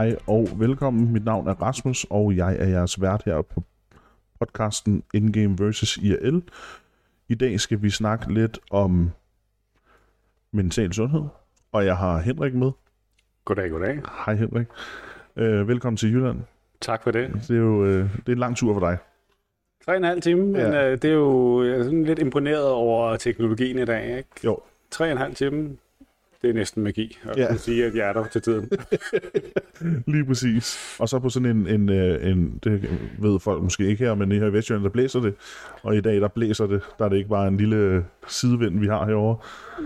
[0.00, 1.12] Hej og velkommen.
[1.12, 3.62] Mit navn er Rasmus, og jeg er jeres vært her på
[4.38, 5.96] podcasten Ingame vs.
[5.96, 6.42] IRL.
[7.30, 9.10] I dag skal vi snakke lidt om
[10.52, 11.22] mental sundhed,
[11.72, 12.70] og jeg har Henrik med.
[13.44, 14.00] Goddag, goddag.
[14.26, 14.66] Hej Henrik.
[15.36, 16.38] Øh, velkommen til Jylland.
[16.80, 17.30] Tak for det.
[17.48, 18.98] Det er jo øh, det er en lang tur for dig.
[19.84, 20.90] Tre og en halv time, men Ja.
[20.90, 24.16] øh, det er jo jeg er sådan lidt imponeret over teknologien i dag.
[24.18, 24.28] Ikke?
[24.44, 24.58] Jo.
[24.90, 25.76] Tre og en halv time,
[26.42, 27.18] det er næsten magi.
[27.24, 27.42] Og Ja.
[27.42, 27.56] ja.
[27.56, 28.70] sige, at jeg er der til tiden.
[30.12, 30.96] Lige præcis.
[30.98, 34.32] Og så på sådan en, en, øh, en, det ved folk måske ikke her, men
[34.32, 35.34] her i Vestjylland, der blæser det.
[35.82, 36.80] Og i dag, der blæser det.
[36.98, 39.36] Der er det ikke bare en lille sidevind, vi har herovre.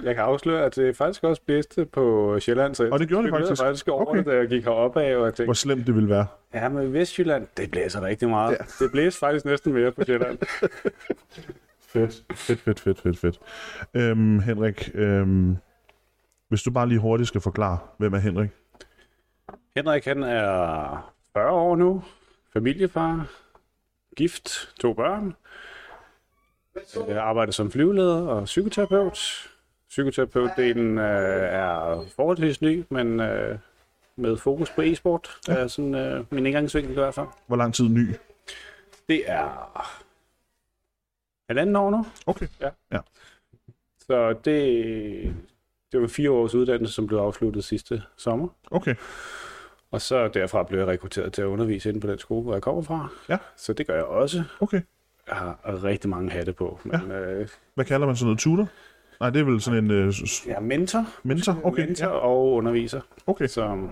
[0.04, 2.74] Jeg kan afsløre, at det faktisk også blæste på Sjælland.
[2.74, 3.62] Så jeg Og det gjorde det faktisk?
[3.62, 4.18] faktisk over Okay.
[4.18, 6.26] det, da jeg gik heroppe af, og jeg tænkte, Hvor slemt det vil være.
[6.54, 8.56] ja, men Vestjylland, det blæser rigtig meget.
[8.60, 8.84] Ja.
[8.84, 10.38] Det blæste faktisk næsten mere på Sjælland.
[11.92, 12.24] Fedt.
[12.34, 13.38] Fedt, fedt, fedt, fedt, fedt.
[13.94, 15.56] Øhm, Henrik, øhm,
[16.48, 18.50] hvis du bare lige hurtigt skal forklare, hvem er Henrik?
[19.76, 22.02] Henrik, han er 40 år nu,
[22.52, 23.26] familiefar,
[24.16, 25.34] gift, to børn.
[27.08, 29.50] Jeg arbejder som flyveleder og psykoterapeut.
[29.88, 31.04] Psykoterapeutdelen øh,
[31.54, 33.58] er forholdsvis ny, men øh,
[34.16, 35.38] med fokus på e-sport.
[35.46, 37.26] Det er sådan øh, min indgangsvinkel i hvert fald.
[37.46, 38.14] Hvor lang tid ny?
[39.08, 39.70] Det er
[41.48, 42.46] halvanden år nu, Okay.
[43.98, 45.36] så det,
[45.92, 48.48] det var fire års uddannelse, som blev afsluttet sidste sommer.
[48.70, 48.94] Okay.
[49.90, 52.62] Og så derfra blev jeg rekrutteret til at undervise inde på den skole, hvor jeg
[52.62, 53.08] kommer fra.
[53.28, 53.38] Ja.
[53.56, 54.42] Så det gør jeg også.
[54.60, 54.80] Okay.
[55.28, 56.80] Jeg har rigtig mange hatte på.
[56.84, 57.16] Men, ja.
[57.20, 58.38] øh, Hvad kalder man sådan noget?
[58.38, 58.68] Tutor?
[59.20, 60.06] Nej, det er vel sådan en øh,
[60.48, 61.06] er mentor.
[61.22, 61.60] mentor?
[61.64, 61.86] Okay.
[61.86, 62.12] mentor Ja.
[62.12, 63.00] og underviser.
[63.26, 63.46] Okay.
[63.46, 63.88] Så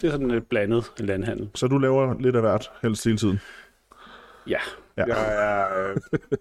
[0.00, 1.50] det er sådan et blandet landhandel.
[1.54, 3.40] Så du laver lidt af hvert, helst hele tiden?
[4.46, 4.58] Ja.
[4.96, 5.04] Ja.
[5.08, 5.14] ja.
[5.14, 5.96] Jeg er øh,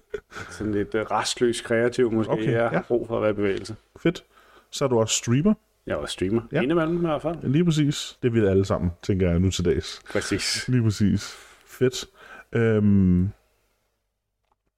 [0.58, 2.34] sådan lidt øh, restløs kreativ måske.
[2.34, 2.82] Okay, jeg har ja.
[2.82, 3.76] brug for at være bevægelse.
[4.00, 4.24] Fedt.
[4.72, 5.54] Så er du også streamer?
[5.88, 6.42] Jeg også streamer.
[6.52, 6.62] Ja.
[6.62, 7.38] Indimellem i hvert fald.
[7.44, 8.18] Lige præcis.
[8.24, 10.02] Det vil alle sammen, tænker jeg nu til dags.
[10.12, 10.68] Præcis.
[10.68, 11.34] Lige præcis.
[11.66, 12.06] Fedt.
[12.52, 13.24] Øhm,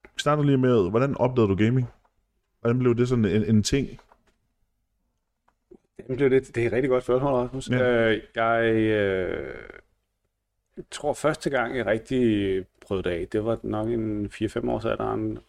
[0.03, 1.87] vi starter lige med, hvordan opdagede du gaming?
[2.61, 3.99] Hvordan blev det sådan en, en ting?
[5.99, 7.69] Jamen, det, er det, det er et rigtig godt spørgsmål, Rasmus.
[7.69, 8.11] Ja.
[8.11, 9.55] Øh, jeg øh,
[10.91, 15.39] tror første gang, jeg rigtig prøvede det af, det var nok en 4-5 års alderen,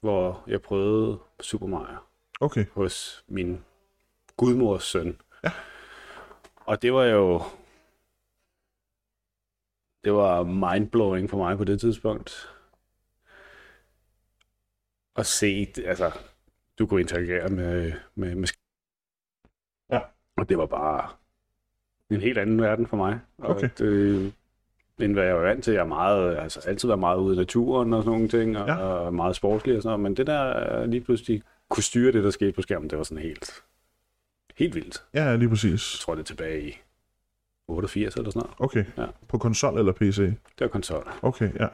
[0.00, 1.96] hvor jeg prøvede Super Mario
[2.40, 2.64] Okay.
[2.72, 3.60] hos min
[4.36, 5.20] gudmors søn.
[5.44, 5.50] Ja.
[6.56, 7.42] Og det var jo...
[10.04, 12.48] Det var mindblowing for mig på det tidspunkt.
[15.16, 16.10] At se, altså,
[16.78, 18.48] du kunne interagere med, med, med
[19.90, 20.00] Ja.
[20.36, 21.10] og det var bare
[22.10, 23.20] en helt anden verden for mig.
[23.38, 23.70] Og Okay.
[23.78, 24.32] Det,
[25.00, 25.72] end hvad jeg var vant til.
[25.72, 28.66] Jeg har meget, altså, altid været meget ude i naturen og sådan nogle ting, og,
[28.68, 28.74] Ja.
[28.74, 28.86] ja.
[28.86, 30.02] og meget sportslig og sådan noget.
[30.02, 33.04] Men det der øh, lige pludselig kunne styre det, der skete på skærmen, det var
[33.04, 33.50] sådan helt,
[34.58, 35.02] helt vildt.
[35.14, 35.94] Ja, lige præcis.
[35.94, 36.78] Jeg tror, det er tilbage i
[37.68, 38.54] 88 eller sådan noget.
[38.58, 38.84] Okay.
[38.98, 39.06] Ja.
[39.28, 40.16] På konsol eller PC?
[40.18, 41.08] Det var konsol.
[41.22, 41.68] Okay, ja.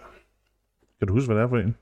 [0.99, 1.77] Kan du huske, hvad det er for en?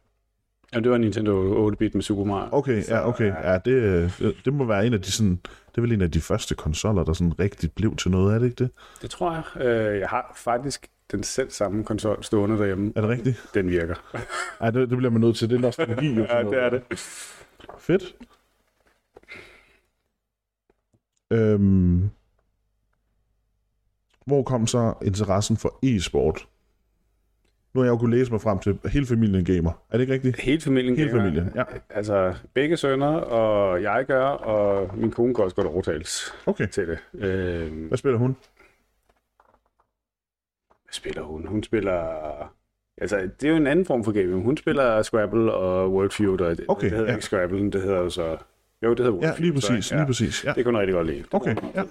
[0.75, 2.49] Ja, det var Nintendo 8-bit med Super Mario.
[2.53, 3.33] Okay, ja, okay.
[3.43, 5.41] Ja, det, øh, det må være en af de sådan...
[5.69, 8.39] Det er vel en af de første konsoller, der sådan rigtig blev til noget, er
[8.39, 8.71] det ikke det?
[9.03, 9.67] Det tror jeg.
[9.67, 12.93] Øh, jeg har faktisk den selv samme konsol stående derhjemme.
[12.97, 13.51] Er det rigtigt?
[13.55, 13.95] Den virker.
[14.61, 15.51] Nej, det, det bliver man nødt til.
[15.51, 16.15] Det er nostalgi.
[16.21, 16.83] ja, det er det.
[17.79, 18.15] Fedt.
[21.31, 22.11] Øhm,
[24.27, 26.49] hvor kom så interessen for e-sport?
[27.75, 29.71] Nu har jeg jo kunnet læse mig frem til, hele familien gamer.
[29.91, 30.41] Er det ikke rigtigt?
[30.41, 31.23] Hele familien Hele gamer.
[31.23, 31.63] familien, ja.
[31.91, 36.67] Altså, begge sønner, og jeg gør, og min kone kan også godt overtales Okay.
[36.69, 36.99] til det.
[37.15, 38.37] Øh, Hvad spiller hun?
[40.85, 41.47] hvad spiller hun?
[41.47, 42.03] Hun spiller...
[43.01, 44.43] Altså, det er jo en anden form for gaming.
[44.45, 47.15] Hun spiller Scrabble og Word Feud, og det, Okay, det hedder ja.
[47.17, 48.37] ikke Scrabble, det hedder jo så...
[48.83, 49.85] Jo, det hedder Word Ja, lige præcis.
[49.85, 50.45] så, Lige præcis.
[50.45, 50.53] Ja.
[50.53, 51.25] Det kunne hun rigtig godt lide.
[51.33, 51.83] Okay, ja.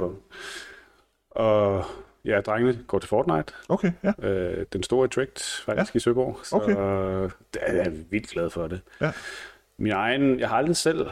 [1.31, 1.86] Og
[2.25, 3.53] ja, drengene går til Fortnite.
[3.69, 4.27] Okay, ja.
[4.30, 5.97] Øh, den store Tricked, faktisk ja.
[5.97, 6.39] i Søborg.
[6.44, 6.71] Så Okay.
[6.71, 8.81] øh, det er jeg er vildt glad for det.
[9.01, 9.12] Ja.
[9.77, 11.07] Min egen, jeg har aldrig selv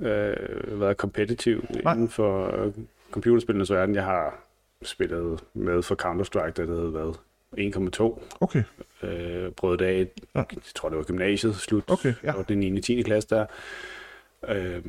[0.00, 2.72] øh, været kompetitiv inden for øh,
[3.10, 3.94] computerspillenes verden.
[3.94, 4.38] Jeg har
[4.82, 7.14] spillet med for Counter-Strike, der hed hvad?
[8.20, 8.22] 1,2.
[8.40, 8.62] Okay,
[9.02, 10.38] Øh, prøvede det af, Ja.
[10.52, 11.84] jeg tror det var gymnasiet, slut.
[11.90, 12.32] Okay, ja.
[12.38, 12.80] Og den 9.
[12.80, 13.02] 10.
[13.02, 13.46] klasse der.
[14.48, 14.84] Øh,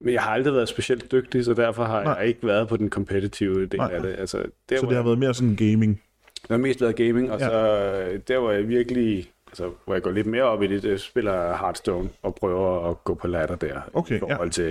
[0.00, 2.12] men jeg har aldrig været specielt dygtig, så derfor har Nej.
[2.12, 3.90] jeg ikke været på den competitive del Nej.
[3.92, 4.14] af det.
[4.18, 4.38] Altså,
[4.68, 6.02] der, så det har været mere sådan gaming.
[6.42, 7.44] det har mest været gaming, og Ja.
[7.44, 7.50] ja.
[7.50, 10.82] så øh, der var jeg virkelig altså, hvor jeg går lidt mere op i det,
[10.82, 13.80] det spiller Hearthstone og prøver at gå på ladder der.
[13.92, 14.70] Okay, I forhold til,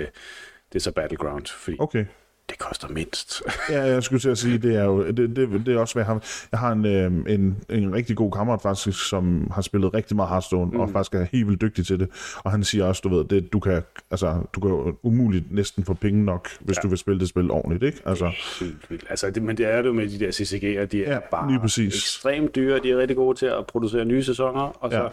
[0.73, 2.05] det er så Battleground, fordi Okay.
[2.49, 3.41] Det koster mindst.
[3.69, 6.03] Ja, jeg skulle til at sige, det er jo det, det, det er også, hvad
[6.03, 6.47] jeg har.
[6.51, 10.29] Jeg har en, øh, en, en rigtig god kammerat faktisk, som har spillet rigtig meget
[10.29, 10.79] Hearthstone, mm.
[10.79, 12.09] og faktisk er helt vildt dygtig til det.
[12.43, 13.81] Og han siger også, du ved, det, du kan,
[14.11, 16.81] altså, du kan umuligt næsten få penge nok, hvis ja.
[16.81, 18.09] du vil spille det spil ordentligt, ikke?
[18.09, 19.05] Altså, Helt vildt.
[19.09, 21.47] Altså, det, men det er det jo med de der CCG'er, de er Ja, bare
[21.49, 21.95] lige præcis.
[21.95, 25.07] ekstremt dyre, de er rigtig gode til at producere nye sæsoner, og så ja.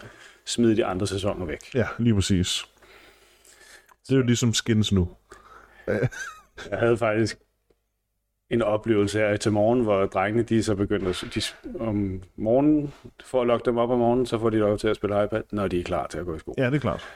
[0.45, 1.75] smide de andre sæsoner væk.
[1.75, 2.65] ja, lige præcis.
[4.09, 5.09] Det er jo ligesom skins nu.
[6.71, 7.39] Jeg havde faktisk
[8.51, 11.41] en oplevelse her til morgen, hvor drengene de så begyndte at, de,
[11.81, 12.93] om morgenen,
[13.25, 15.43] for at lokke dem op om morgenen, så får de lov til at spille iPad,
[15.53, 16.55] når de er klar til at gå i skole.
[16.59, 17.09] Ja, det er klart.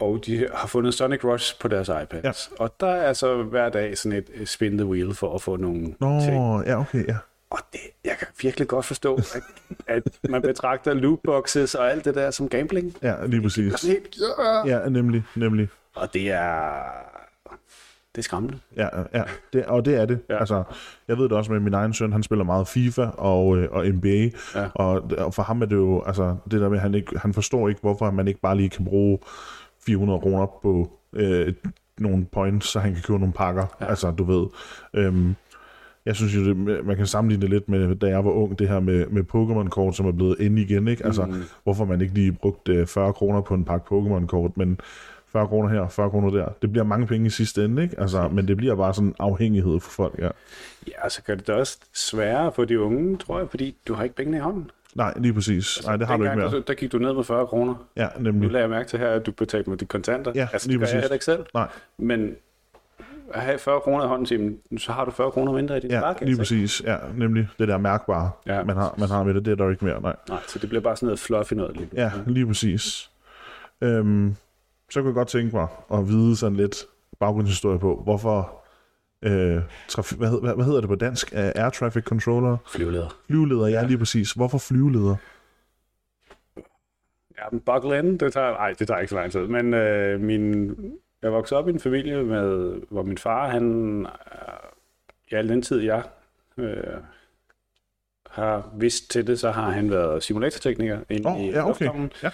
[0.00, 2.50] Og de har fundet Sonic Rush på deres iPads.
[2.58, 2.64] Ja.
[2.64, 5.94] Og der er så hver dag sådan et spin the wheel for at få nogle
[6.00, 6.66] Nå, ting.
[6.66, 7.16] ja, okay, ja.
[7.50, 9.42] Og det, jeg kan virkelig godt forstå, at,
[9.86, 12.96] at man betragter lootboxes og alt det der som gambling.
[13.02, 13.72] Ja, lige præcis.
[13.80, 14.78] Sådan helt, ja.
[14.78, 15.68] Ja, nemlig, nemlig.
[15.94, 16.82] Og det er...
[18.14, 18.58] Det er skræmmende.
[18.76, 19.22] Ja, ja
[19.52, 20.18] det, og det er det.
[20.28, 20.38] Ja.
[20.38, 20.62] Altså,
[21.08, 23.86] jeg ved det også med min egen søn, han spiller meget FIFA og, øh, og
[23.86, 24.68] NBA, Ja.
[24.74, 27.68] og, og for ham er det jo, altså, det der med, han, ikke, han forstår
[27.68, 29.18] ikke, hvorfor man ikke bare lige kan bruge
[29.86, 31.54] 400 kroner på øh,
[31.98, 33.86] nogle points, så han kan købe nogle pakker, ja.
[33.86, 34.46] Altså, du ved.
[34.94, 35.34] Øhm,
[36.06, 38.68] jeg synes jo, det, man kan sammenligne det lidt med, da jeg var ung, det
[38.68, 41.06] her med, med Pokémon-kort, som er blevet ind igen, ikke?
[41.06, 41.42] Altså, mm.
[41.64, 44.78] hvorfor man ikke lige brugte øh, 40 kroner på en pakke Pokémon-kort, men
[45.32, 46.48] 40 kroner her, 40 kroner der.
[46.62, 48.00] Det bliver mange penge i sidste ende, ikke?
[48.00, 50.28] Altså, men det bliver bare sådan en afhængighed for folk, ja.
[50.88, 54.02] Ja, så gør det da også sværere for de unge, tror jeg, fordi du har
[54.04, 54.70] ikke pengene i hånden.
[54.94, 55.86] Nej, lige præcis.
[55.86, 56.50] Nej, det har du ikke mere.
[56.50, 57.74] Der, der gik du ned med 40 kroner.
[57.96, 58.50] Ja, Nu nemlig.
[58.50, 60.32] lader jeg mærke til her, at du betalte med de kontanter.
[60.34, 61.02] Ja, altså, lige det gør præcis.
[61.08, 61.44] jeg ikke selv.
[61.54, 61.68] Nej,
[61.98, 62.34] Men
[63.34, 65.90] at have 40 kroner i hånden til, så har du 40 kroner mindre i din
[65.90, 66.24] ja, bakke.
[66.24, 66.82] lige præcis.
[66.84, 68.64] Ja, nemlig det der mærkbare, Ja.
[68.64, 70.00] man, har, man har med det, det er der jo ikke mere.
[70.02, 70.16] Nej.
[70.28, 71.76] Nej, så det bliver bare sådan noget fluffy noget.
[71.76, 71.88] Lige.
[71.94, 73.10] Ja, lige præcis.
[73.80, 74.36] Øhm,
[74.90, 76.76] så kunne jeg godt tænke mig at vide sådan lidt
[77.20, 78.64] baggrundshistorie på, hvorfor
[79.22, 81.32] øh, traf- hvad, hed- hvad, hvad hedder det på dansk?
[81.32, 82.56] Air traffic controller?
[82.72, 83.16] Flyveleder.
[83.26, 84.32] Flyveleder, ja, lige præcis.
[84.32, 85.16] Hvorfor flyveleder?
[87.38, 89.40] Ja, men buckle in, det tager, ej, det tager ikke så lang tid.
[89.46, 90.76] Men øh, min,
[91.22, 94.70] jeg voksede op i en familie, med, hvor min far, han, øh,
[95.30, 96.02] i al den tid, jeg
[96.56, 96.76] øh,
[98.30, 101.68] har vidst til det, så har han været simulatortekniker inde Åh, i ja, okay.
[101.68, 102.12] lufthavnen.
[102.22, 102.30] Ja.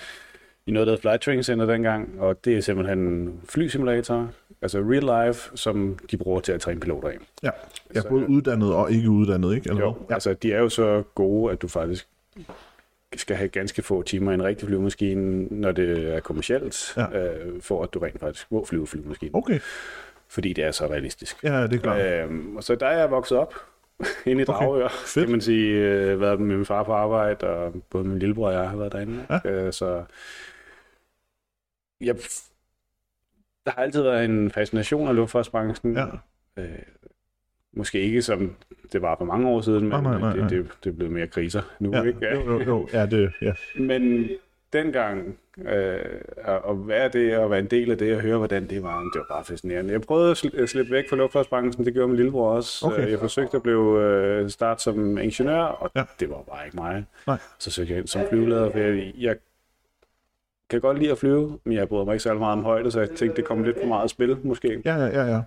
[0.66, 4.28] I noget, der hedder Flight Training Center dengang, og det er simpelthen flysimulator,
[4.62, 7.12] altså real life, som de bruger til at træne piloter i.
[7.42, 7.50] Ja,
[7.94, 9.68] ja Så- både uddannet og ikke uddannet, ikke?
[9.70, 10.02] Eller Jo, hvad?
[10.10, 10.14] ja.
[10.14, 12.06] altså de er jo så gode, at du faktisk
[13.16, 17.18] skal have ganske få timer i en rigtig flyvemaskine, når det er kommercielt, Ja.
[17.34, 19.58] øh, for at du rent faktisk må flyve flyvemaskinen, Okay,
[20.28, 21.44] fordi det er så realistisk.
[21.44, 22.22] ja, det er klart.
[22.24, 23.54] Øhm, og så der er jeg vokset op
[24.26, 24.94] inde i Dragør, okay.
[24.94, 25.24] fedt.
[25.26, 28.52] kan man sige, øh, været med min far på arbejde, og både min lillebror og
[28.54, 29.26] jeg har været derinde.
[29.44, 29.50] Ja.
[29.50, 30.02] Øh, så
[32.00, 32.16] jeg,
[33.66, 35.96] der har altid været en fascination af luftfartsbranchen.
[35.96, 36.06] Ja.
[36.58, 36.68] Øh,
[37.72, 38.56] måske ikke som
[38.92, 40.48] det var for mange år siden, men Nej, nej, nej, nej.
[40.48, 41.96] Det, det, det er blevet mere kriser nu.
[41.96, 42.34] Ja, Ikke?
[42.34, 43.52] jo, jo, jo, ja, det, ja.
[43.78, 44.28] Men
[44.72, 45.98] dengang, øh,
[46.44, 49.12] at være det og være en del af det og høre, hvordan det var, det
[49.14, 49.92] var bare fascinerende.
[49.92, 52.86] Jeg prøvede at sl- at slippe væk fra luftfartsbranchen, det gjorde min lillebror også.
[52.86, 53.04] Okay.
[53.04, 56.00] Øh, Jeg forsøgte at blive øh, starte som ingeniør, og Ja.
[56.00, 56.06] ja.
[56.20, 57.04] det var bare ikke mig.
[57.26, 57.38] Nej.
[57.58, 59.36] Så søgte jeg ind som flyveleder, for jeg, jeg
[60.70, 63.00] kan godt lide at flyve, men jeg bryder mig ikke særlig meget om højde, så
[63.00, 64.82] jeg tænkte, det kom lidt for meget at spille, måske.
[64.84, 65.40] Ja, ja, ja, ja.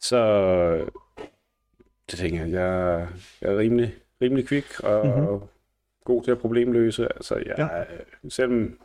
[0.00, 0.18] Så
[2.10, 3.06] det tænker jeg, jeg,
[3.42, 5.20] jeg er rimelig, rimelig kvik og, Mhm.
[5.20, 5.40] mm-hmm.
[6.04, 7.04] god til at problemløse.
[7.16, 7.68] Altså, jeg, Ja.
[8.30, 8.78] selvom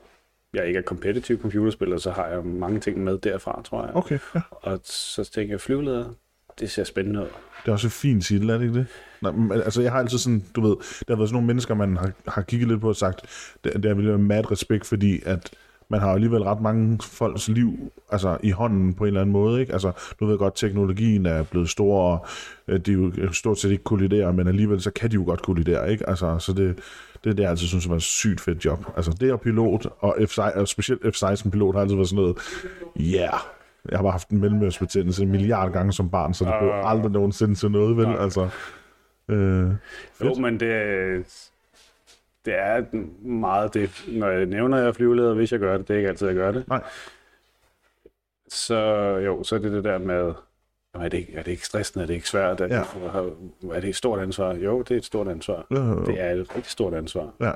[0.53, 3.95] jeg ikke er competitive computerspiller, så har jeg mange ting med derfra, tror jeg.
[3.95, 4.41] Okay, ja.
[4.51, 6.09] Og så tænker jeg, flyveleder,
[6.59, 7.25] det ser spændende ud.
[7.25, 8.87] Det er også et fint titel, er det ikke det?
[9.21, 10.75] Nej, men, altså, jeg har altid sådan, du ved,
[11.07, 13.21] der har været sådan nogle mennesker, man har, har kigget lidt på og sagt,
[13.63, 15.49] det, det er virkelig mad respekt, fordi at
[15.89, 19.61] man har alligevel ret mange folks liv altså, i hånden på en eller anden måde.
[19.61, 19.73] Ikke?
[19.73, 22.25] Altså, nu ved jeg godt, at teknologien er blevet stor, og
[22.67, 25.91] øh, de jo stort set ikke kolliderer, men alligevel så kan de jo godt kollidere.
[25.91, 26.09] Ikke?
[26.09, 26.75] Altså, så det,
[27.23, 28.85] det er det, jeg altid synes var et sygt fedt job.
[28.95, 32.37] Altså, det er pilot, og, F16, og specielt F-16-pilot har altid været sådan noget,
[32.99, 33.39] yeah,
[33.89, 36.91] jeg har bare haft en mellemørsbetændelse en milliard gange som barn, så det blev Ah.
[36.91, 38.07] aldrig nogensinde til noget, vel?
[38.19, 38.49] Altså,
[39.29, 39.71] øh,
[40.23, 41.49] Jo, men det,
[42.45, 42.83] det er
[43.27, 45.97] meget det, når jeg nævner, at jeg er flyveleder, hvis jeg gør det, det er
[45.97, 46.67] ikke altid, jeg gør det.
[46.67, 46.83] Nej.
[48.47, 48.75] Så
[49.25, 50.33] jo, så er det det der med,
[50.93, 52.75] er det, ikke, er det ikke stressende, er det ikke svært, er, Ja.
[52.75, 53.75] ja.
[53.75, 54.53] er det et stort ansvar?
[54.53, 55.65] Jo, det er et stort ansvar.
[55.71, 57.51] øh, Det er et rigtig stort ansvar, ja.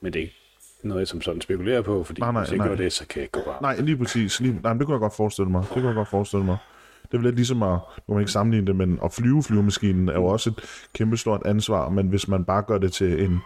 [0.00, 0.34] men det er ikke
[0.82, 2.68] noget, jeg som sådan spekulerer på, fordi Nej, nej, hvis jeg nej.
[2.68, 3.62] gør det, så kan jeg ikke gå bare.
[3.62, 4.40] Nej, lige præcis.
[4.40, 5.60] Lige, nej, men det kunne jeg godt forestille mig.
[5.62, 6.56] Det kunne jeg godt forestille mig.
[7.10, 10.08] Det er vel lidt ligesom at, nu man ikke sammenligne det, men at flyve flyvemaskinen
[10.08, 13.38] er jo også et kæmpestort ansvar, men hvis man bare gør det til en,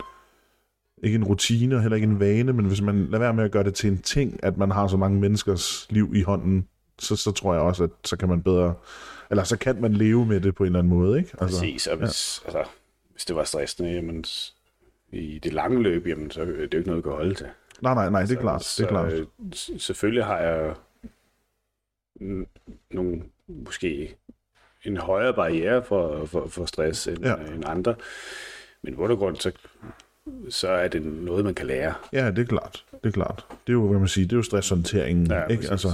[1.02, 3.50] ikke en rutine og heller ikke en vane, men hvis man lader være med at
[3.50, 7.16] gøre det til en ting, at man har så mange menneskers liv i hånden, så,
[7.16, 8.74] så tror jeg også, at så kan man bedre,
[9.30, 11.30] eller så kan man leve med det på en eller anden måde, ikke?
[11.40, 12.58] Altså, Præcis, og hvis, ja.
[12.58, 12.72] altså,
[13.12, 14.24] hvis det var stressende, jamen,
[15.12, 17.46] i det lange løb, jamen, så er det jo ikke noget, du kan holde til.
[17.82, 18.74] Nej, nej, nej, det er så, klart.
[18.78, 19.12] Det er klart.
[19.52, 20.74] Så, selvfølgelig har jeg
[22.90, 23.22] nogle,
[23.64, 24.16] måske
[24.84, 27.34] en højere barriere for, for, for stress end, ja.
[27.34, 27.94] end andre.
[28.82, 29.52] Men hvor grund, så,
[30.48, 31.94] så er det noget, man kan lære.
[32.12, 32.84] Ja, det er klart.
[32.92, 33.44] Det er klart.
[33.48, 35.26] Det er jo, hvad man siger, det er jo stresshåndteringen.
[35.26, 35.70] Ja, ikke?
[35.70, 35.88] Altså,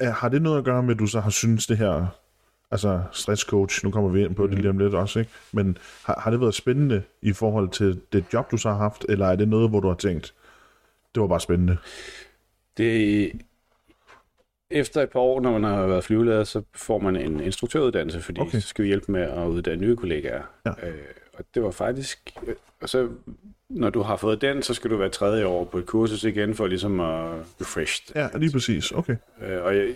[0.00, 2.06] har det noget at gøre med, at du så har synes det her,
[2.70, 4.50] altså stresscoach, nu kommer vi ind på mm.
[4.50, 5.30] det lige om lidt også, ikke?
[5.52, 9.06] men har, har det været spændende i forhold til det job, du så har haft,
[9.08, 10.34] eller er det noget, hvor du har tænkt,
[11.14, 11.76] det var bare spændende?
[12.76, 13.32] Det,
[14.70, 18.40] efter et par år, når man har været flyveleder, så får man en instruktøruddannelse, fordi
[18.40, 18.58] okay.
[18.60, 20.42] så skal vi hjælpe med at uddanne nye kollegaer.
[20.66, 20.70] Ja.
[20.70, 20.94] Øh,
[21.32, 22.30] og det var faktisk...
[22.46, 23.08] Øh, og så,
[23.70, 26.54] når du har fået den, så skal du være tredje år på et kursus igen,
[26.54, 28.92] for ligesom at refresh Ja, lige præcis.
[28.92, 29.16] Okay.
[29.42, 29.88] Øh, og jeg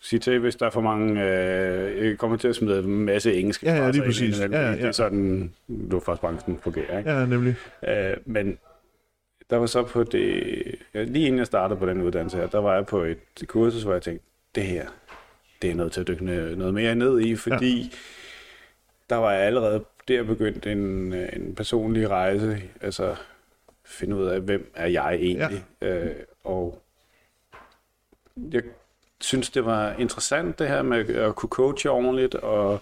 [0.00, 1.22] siger til, hvis der er for mange...
[1.22, 4.38] Øh, jeg kommer til at smide en masse engelske Ja, ja, lige præcis.
[4.38, 7.10] Ind, ja, ja, Det er sådan, luftfartsbranchen fungerer, ikke?
[7.10, 7.54] Ja, nemlig.
[7.88, 8.58] Øh, men
[9.50, 12.58] der var så på det, ja, lige inden jeg startede på den uddannelse her, der
[12.58, 14.88] var jeg på et kursus, hvor jeg tænkte, det her,
[15.62, 17.88] det er noget til at dykke noget mere ned i, fordi ja.
[19.10, 23.16] der var jeg allerede der begyndt en, en personlig rejse, altså
[23.84, 25.86] finde ud af, hvem er jeg egentlig, ja.
[25.88, 26.82] øh, og
[28.52, 28.62] jeg
[29.20, 32.80] synes, det var interessant det her med at kunne coache ordentligt, og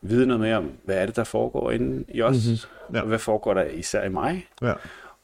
[0.00, 2.94] vide noget mere om, hvad er det, der foregår inde i os, mm-hmm.
[2.94, 3.00] ja.
[3.00, 4.48] og hvad foregår der især i mig.
[4.62, 4.72] Ja.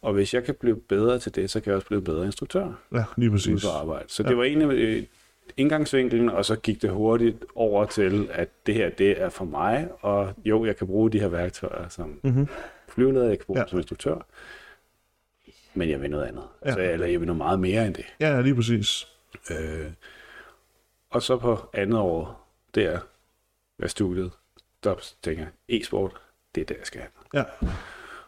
[0.04, 2.72] Og hvis jeg kan blive bedre til det, så kan jeg også blive bedre instruktør.
[2.92, 3.64] Ja, lige præcis.
[3.64, 4.04] På arbejde.
[4.08, 4.28] Så ja.
[4.28, 5.02] det var egentlig øh,
[5.56, 9.88] indgangsvinkelen, og så gik det hurtigt over til, at det her, det er for mig,
[10.00, 12.48] og jo, jeg kan bruge de her værktøjer som mm-hmm.
[12.88, 13.62] flyveleder, jeg kan bruge ja.
[13.62, 14.26] dem som instruktør,
[15.74, 16.44] men jeg vil noget andet.
[16.64, 16.72] Ja.
[16.72, 18.04] Så, eller jeg vil noget meget mere end det.
[18.20, 19.06] Ja, lige præcis.
[19.50, 19.90] Øh,
[21.10, 22.98] og så på andet år, der
[23.78, 24.30] er studiet,
[24.84, 26.12] der tænker jeg, e-sport,
[26.54, 27.10] det er det, jeg skal have.
[27.34, 27.68] Ja.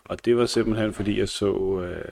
[0.09, 2.05] Og det var simpelthen, fordi jeg så øh,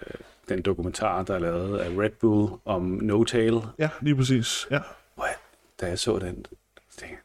[0.49, 3.61] den dokumentar, der er lavet af Red Bull om No Tail.
[3.79, 4.67] Ja, lige præcis.
[4.71, 4.81] Ja.
[5.17, 5.27] Og
[5.81, 6.47] da jeg så den,
[6.97, 7.23] tænkte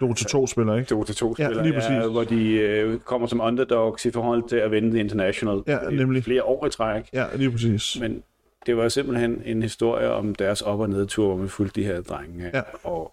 [0.00, 0.88] Dota 2 spiller, ikke?
[0.88, 1.90] Dota 2 spiller, ja, lige præcis.
[1.90, 5.78] Ja, hvor de øh, kommer som underdogs i forhold til at vinde The International ja,
[5.90, 6.24] nemlig.
[6.24, 7.08] flere år i træk.
[7.12, 7.96] Ja, lige præcis.
[8.00, 8.22] Men
[8.66, 12.00] det var simpelthen en historie om deres op- og nedtur, hvor man fulgte de her
[12.00, 12.50] drenge.
[12.54, 12.62] Ja.
[12.84, 13.12] Og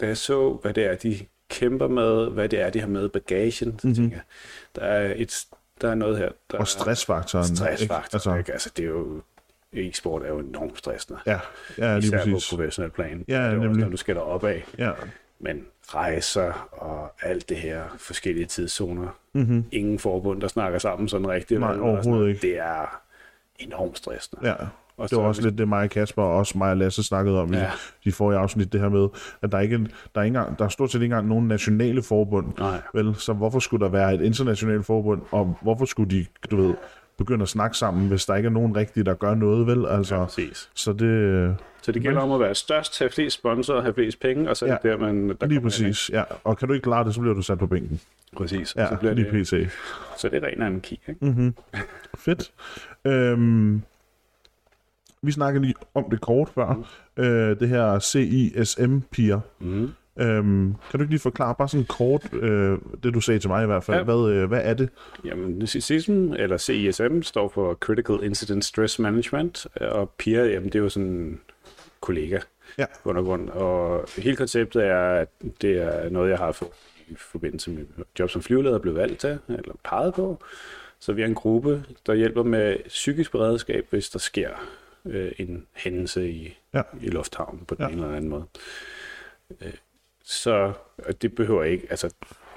[0.00, 1.18] da jeg så, hvad det er, de
[1.48, 3.94] kæmper med, hvad det er, de har med bagagen, så mm-hmm.
[3.94, 4.24] tænker jeg,
[4.76, 5.46] der er et
[5.80, 6.28] der er noget her.
[6.50, 7.56] Der og stressfaktoren.
[7.56, 8.14] Stressfaktoren, ikke?
[8.14, 8.52] Altså, ikke?
[8.52, 9.22] altså det er jo
[9.72, 11.18] e-sport er jo enormt stressende.
[11.26, 11.38] Ja,
[11.78, 12.50] ja lige Især præcis.
[12.50, 13.24] på professionel plan.
[13.28, 13.68] Ja, det er nemlig.
[13.68, 14.64] Også, når du skal op af.
[14.78, 14.92] Ja.
[15.38, 19.18] Men rejser og alt det her forskellige tidszoner.
[19.32, 19.64] Mm-hmm.
[19.72, 21.60] Ingen forbund, der snakker sammen sådan rigtigt.
[21.60, 22.40] Nej, overhovedet ikke.
[22.40, 23.02] Det er
[23.58, 24.48] enormt stressende.
[24.48, 24.54] Ja.
[24.96, 27.40] Og det var også lidt det, mig og Kasper og også mig og Lasse snakkede
[27.40, 27.66] om ja.
[27.66, 27.70] i
[28.04, 29.08] de forrige afsnit, det her med,
[29.42, 29.78] at der, ikke,
[30.14, 32.46] der, er, ikke engang, der er stort set ikke engang nogen nationale forbund.
[32.58, 32.80] Nej.
[32.94, 36.74] Vel, så hvorfor skulle der være et internationalt forbund, og hvorfor skulle de, du ved,
[37.18, 39.86] begynde at snakke sammen, hvis der ikke er nogen rigtige, der gør noget, vel?
[39.86, 40.70] Altså, ja, præcis.
[40.74, 41.56] Så det...
[41.82, 44.66] Så det gælder om at være størst, have flest sponsorer, have flest penge, og så
[44.66, 45.36] ja, er det der, man...
[45.40, 46.24] Der lige præcis, ind, ja.
[46.44, 48.00] Og kan du ikke klare det, så bliver du sat på bænken.
[48.36, 48.76] Præcis.
[48.76, 49.68] Ja, så bliver lige det, PC.
[50.16, 51.26] Så det er ren anarki, ikke?
[51.26, 51.54] Mm-hmm.
[52.18, 52.52] Fedt.
[53.04, 53.82] Øhm,
[55.26, 56.72] vi snakkede lige om det kort før.
[57.16, 57.22] Mm.
[57.24, 59.40] Øh, det her CISM-piger.
[59.60, 59.90] Mm.
[60.18, 63.62] Øhm, kan du ikke lige forklare bare sådan kort, øh, det du sagde til mig
[63.62, 64.02] i hvert fald, ja.
[64.02, 64.88] hvad, øh, hvad er det?
[65.24, 70.82] Jamen, CISM, eller CISM, står for Critical Incident Stress Management, og peer, jamen, det er
[70.82, 71.40] jo sådan
[72.00, 72.38] kollega,
[72.78, 72.84] ja.
[73.04, 75.28] grund og hele konceptet er, at
[75.62, 76.70] det er noget, jeg har fået
[77.08, 77.84] i forbindelse med
[78.18, 80.38] job som flyveleder blevet valgt til, eller peget på.
[80.98, 84.48] Så vi er en gruppe, der hjælper med psykisk beredskab, hvis der sker
[85.06, 86.82] øh, en hændelse i, ja.
[87.00, 87.88] i lufthavnen på den ja.
[87.88, 88.44] ene eller anden måde.
[89.60, 89.72] Øh,
[90.24, 90.72] så
[91.22, 92.10] det behøver ikke, altså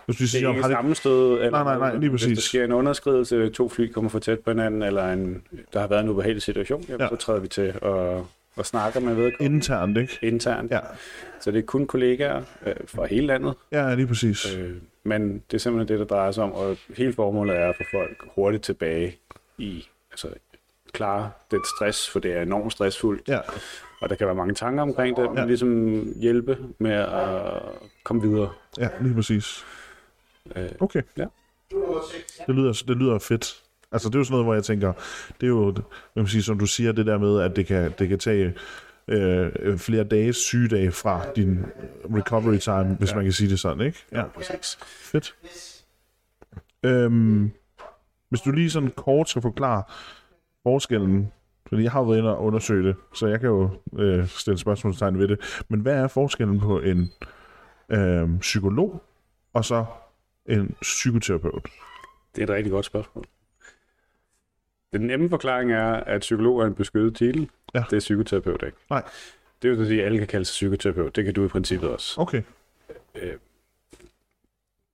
[0.05, 2.27] hvis du siger, det er ikke sammenstød, eller nej, nej, nej, lige præcis.
[2.27, 5.79] hvis der sker en underskridelse, to fly kommer for tæt på hinanden, eller en, der
[5.79, 7.09] har været en ubehagelig situation, jamen, ja.
[7.09, 9.55] så træder vi til og, og snakker med vedkommende.
[9.55, 10.19] Internt, ikke?
[10.21, 10.71] Internt.
[10.71, 10.79] Ja.
[11.39, 13.53] Så det er kun kollegaer øh, fra hele landet.
[13.71, 14.55] Ja, lige præcis.
[14.55, 17.75] Øh, men det er simpelthen det, der drejer sig om, og hele formålet er at
[17.75, 19.17] få folk hurtigt tilbage
[19.57, 20.27] i, altså
[20.91, 23.27] klare den stress, for det er enormt stressfuldt.
[23.27, 23.39] Ja.
[24.01, 25.45] Og der kan være mange tanker omkring det, men ja.
[25.45, 27.61] ligesom hjælpe med at
[28.03, 28.49] komme videre.
[28.77, 29.65] Ja, lige præcis.
[30.55, 31.01] Øh, okay.
[31.17, 31.25] Ja.
[32.47, 33.63] Det lyder, det lyder fedt.
[33.91, 34.93] Altså, det er jo sådan noget, hvor jeg tænker,
[35.41, 35.75] det er jo,
[36.15, 38.53] man sige, som du siger, det der med, at det kan, det kan tage
[39.07, 41.65] øh, flere dages sygedage fra din
[42.15, 43.15] recovery time, hvis ja.
[43.15, 44.05] man kan sige det sådan, ikke?
[44.11, 44.77] Ja, ja præcis.
[44.81, 45.35] Fedt.
[46.83, 47.51] Øhm,
[48.29, 49.83] Hvis du lige sådan kort skal forklare
[50.63, 51.31] forskellen,
[51.67, 55.19] fordi jeg har været inde og undersøge det, så jeg kan jo øh, stille spørgsmålstegn
[55.19, 55.63] ved det.
[55.67, 57.11] Men hvad er forskellen på en
[57.89, 59.03] øh, psykolog
[59.53, 59.85] og så
[60.45, 61.67] en psykoterapeut?
[62.35, 63.25] Det er et rigtig godt spørgsmål.
[64.93, 67.49] Den nemme forklaring er, at psykolog er en beskyttet titel.
[67.73, 67.83] Ja.
[67.89, 68.77] Det er psykoterapeut ikke.
[68.89, 69.03] Nej.
[69.61, 71.15] Det er at sige, at alle kan kalde sig psykoterapeut.
[71.15, 72.21] Det kan du i princippet også.
[72.21, 72.41] Okay.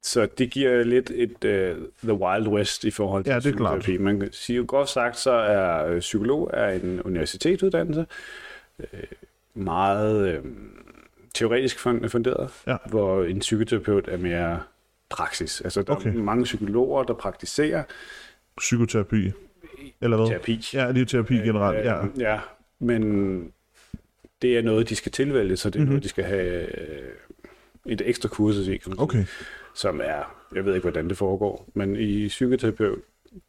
[0.05, 3.51] Så det giver lidt et uh, The Wild West i forhold til Ja, det er
[3.57, 3.79] klart.
[3.79, 4.03] psykoterapi.
[4.03, 8.05] Man kan sige godt sagt, så er øh, psykolog er en universitetsuddannelse.
[8.79, 8.87] Øh,
[9.53, 10.39] meget øh,
[11.33, 12.77] teoretisk fun- funderet, Ja.
[12.89, 14.59] hvor en psykoterapeut er mere
[15.09, 15.61] praksis.
[15.61, 16.09] Altså, der Okay.
[16.09, 17.83] er mange psykologer, der praktiserer
[18.57, 19.31] Psykoterapi.
[20.01, 20.27] Eller hvad?
[20.27, 20.61] terapi.
[20.73, 21.77] Ja, lige terapi generelt.
[21.85, 22.03] Ja.
[22.03, 22.39] Øh, ja,
[22.79, 23.03] men
[24.41, 25.83] det er noget, de skal tilvælge, så det er Mhm.
[25.83, 25.91] mm-hmm.
[25.93, 27.09] noget, de skal have øh,
[27.85, 29.25] et ekstra kursus i, kan man sige, Okay.
[29.75, 32.99] Som er, jeg ved ikke, hvordan det foregår, men i psykoterapeut,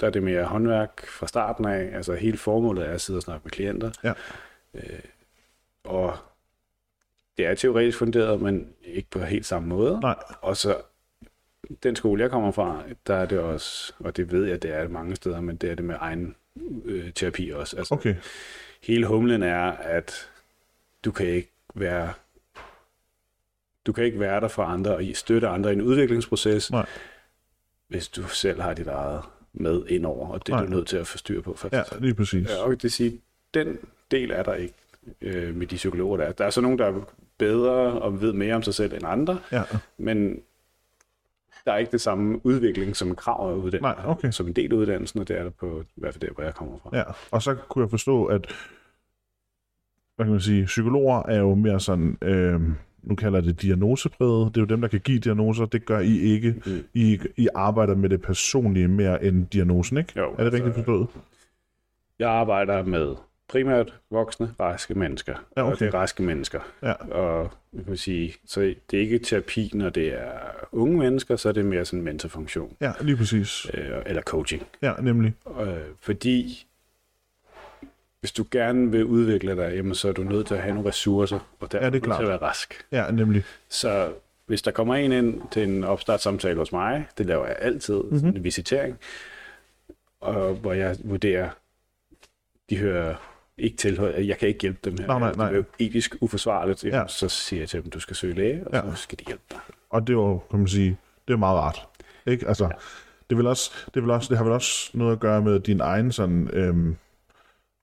[0.00, 3.22] der er det mere håndværk fra starten af, altså hele formålet er at sidde og
[3.22, 3.90] snakke med klienter.
[4.04, 4.12] Ja.
[4.74, 5.00] Øh,
[5.84, 6.16] og
[7.36, 10.00] det er teoretisk funderet, men ikke på helt samme måde.
[10.00, 10.16] Nej.
[10.40, 10.76] Og så
[11.82, 14.80] den skole, jeg kommer fra, der er det også, og det ved jeg, det er
[14.80, 16.36] det mange steder, men det er det med egen
[16.84, 17.76] øh, terapi også.
[17.76, 18.14] Altså, Okay.
[18.82, 20.30] hele humlen er, at
[21.04, 22.12] du kan ikke være
[23.86, 26.86] du kan ikke være der for andre og støtte andre i en udviklingsproces, Nej.
[27.88, 29.20] hvis du selv har dit eget
[29.52, 30.64] med indover, og det er Nej.
[30.64, 31.56] du nødt til at få styr på.
[31.72, 32.00] Ja, Faktisk.
[32.00, 32.48] lige præcis.
[32.48, 33.20] Ja, og det vil sige,
[33.54, 33.78] den
[34.10, 34.74] del er der ikke
[35.20, 36.32] øh, med de psykologer, der er.
[36.32, 37.00] Der er så nogen, der er
[37.38, 39.62] bedre og ved mere om sig selv end andre, Ja.
[39.98, 40.40] men
[41.64, 44.30] der er ikke det samme udvikling som krav af uddannelsen, Nej, okay.
[44.30, 46.42] som en del af uddannelsen, og det er der på, i hvert fald der, hvor
[46.44, 46.90] jeg kommer fra.
[46.96, 48.46] Ja, og så kunne jeg forstå, at
[50.16, 52.60] hvad kan man sige, psykologer er jo mere sådan, øh,
[53.06, 56.18] nu kalder det diagnosepræget, det er jo dem, der kan give diagnoser, det gør I
[56.18, 56.54] ikke.
[56.66, 56.84] Mm.
[56.94, 60.12] I, I arbejder med det personlige mere end diagnosen, ikke?
[60.16, 61.08] Jo, er det rigtigt forstået?
[62.18, 63.14] Jeg arbejder med
[63.48, 65.34] primært voksne, raske mennesker.
[65.56, 65.86] Ja, Og okay.
[65.86, 66.60] det er raske mennesker.
[66.82, 66.92] Ja.
[66.92, 70.30] Og jeg kan sige, så det er ikke terapi, når det er
[70.72, 72.76] unge mennesker, så er det mere sådan en mentorfunktion.
[72.80, 73.66] Ja, lige præcis.
[73.74, 74.62] Øh, eller coaching.
[74.82, 75.34] Ja, nemlig.
[75.60, 75.66] Øh,
[76.00, 76.66] fordi
[78.20, 80.88] hvis du gerne vil udvikle dig, jamen, så er du nødt til at have nogle
[80.88, 82.18] ressourcer, og der Ja, det er klart.
[82.18, 82.86] til at være rask.
[82.92, 83.44] Ja, nemlig.
[83.68, 84.12] Så
[84.46, 88.12] hvis der kommer en ind til en opstartssamtale hos mig, det laver jeg altid, Mhm.
[88.14, 88.28] mm-hmm.
[88.36, 88.98] en visitering,
[90.20, 91.50] og hvor jeg vurderer,
[92.70, 93.14] de hører
[93.58, 95.06] ikke til, jeg kan ikke hjælpe dem her.
[95.06, 95.46] Nej, nej, nej.
[95.46, 96.96] Det er jo etisk uforsvarligt, Ja.
[97.00, 97.06] ja.
[97.08, 98.80] så siger jeg til dem, du skal søge læge, og Ja.
[98.94, 99.58] så skal de hjælpe dig.
[99.90, 100.96] Og det er jo, kan man sige,
[101.28, 101.86] det er meget rart.
[102.26, 102.48] Ikke?
[102.48, 102.70] Altså,
[103.30, 105.80] det, vil også, det, vil også, det har vel også noget at gøre med din
[105.80, 106.96] egen sådan, øhm,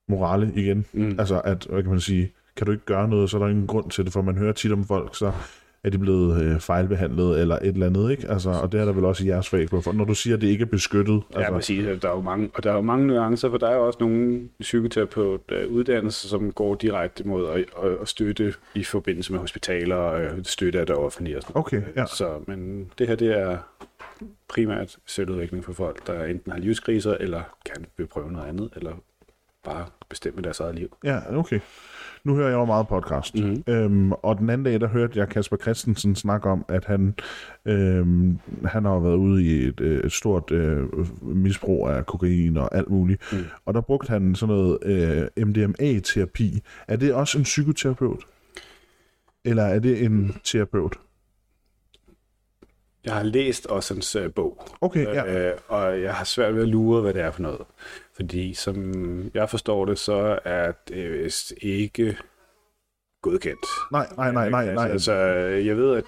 [0.07, 0.85] morale igen.
[0.93, 1.15] Mm.
[1.19, 3.67] Altså, at, hvad kan man sige, kan du ikke gøre noget, så er der ingen
[3.67, 5.31] grund til det, for man hører tit om folk, så
[5.83, 8.29] er de blevet øh, fejlbehandlet eller et eller andet, ikke?
[8.29, 10.41] Altså, og det er der vel også i jeres fag, for når du siger, at
[10.41, 11.21] det ikke er beskyttet.
[11.33, 12.01] Ja, Altså, præcis.
[12.01, 13.97] Der er jo mange, og der er jo mange nuancer, for der er jo også
[14.01, 19.95] nogle psykoterapeut øh, som går direkte mod at, at, at støtte i forbindelse med hospitaler
[19.95, 21.37] og øh, støtte af det offentlige.
[21.37, 21.57] Og sådan.
[21.57, 22.05] Okay, ja.
[22.05, 23.57] Så, men det her, det er
[24.49, 28.91] primært selvudvikling for folk, der enten har livskriser, eller kan prøve noget andet, eller
[29.63, 30.97] bare bestemme deres eget liv.
[31.03, 31.59] ja, okay.
[32.23, 33.35] Nu hører jeg jo meget podcast.
[33.35, 33.63] Mm-hmm.
[33.67, 37.15] Øhm, og den anden dag, der hørte jeg Kasper Christensen snakke om, at han,
[37.65, 40.83] øhm, han har været ude i et, øh, et stort øh,
[41.21, 43.21] misbrug af kokain og alt muligt.
[43.31, 43.45] Mm.
[43.65, 46.61] Og der brugte han sådan noget øh, MDMA-terapi.
[46.87, 48.23] Er det også en psykoterapeut?
[49.45, 50.97] Eller er det en terapeut?
[53.05, 55.49] Jeg har læst også hans øh, bog, Okay, ja.
[55.49, 57.61] øh, og jeg har svært ved at lure, hvad det er for noget.
[58.15, 58.93] Fordi som
[59.33, 62.17] jeg forstår det, så er det vist ikke
[63.21, 63.65] godkendt.
[63.91, 64.89] Nej, nej, nej, nej, nej.
[64.89, 66.03] Altså, jeg ved, at,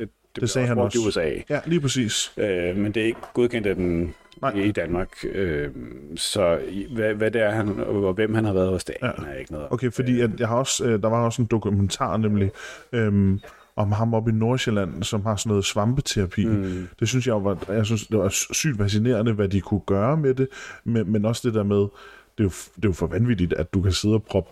[0.00, 1.08] at det, det sagde han brugt i også.
[1.20, 2.32] USA, Ja, lige præcis.
[2.36, 4.52] øh, men det er ikke godkendt af den Nej.
[4.54, 5.24] i Danmark.
[5.24, 5.70] Øh,
[6.16, 6.60] så
[6.94, 9.10] hvad, hvad det er, han, og hvem han har været hos, det Ja.
[9.30, 9.68] jeg ikke noget.
[9.70, 12.50] Okay, fordi at jeg har også, øh, der var også en dokumentar nemlig
[12.92, 13.40] øhm,
[13.76, 16.46] om ham oppe i Nordsjælland, som har sådan noget svampeterapi.
[16.46, 16.88] Mm.
[17.00, 20.34] Det synes jeg var, jeg synes, det var sygt fascinerende, hvad de kunne gøre med
[20.34, 20.48] det,
[20.84, 21.90] men, men også det der med, det
[22.38, 24.50] er, jo, det er jo for vanvittigt, at du kan sidde og proppe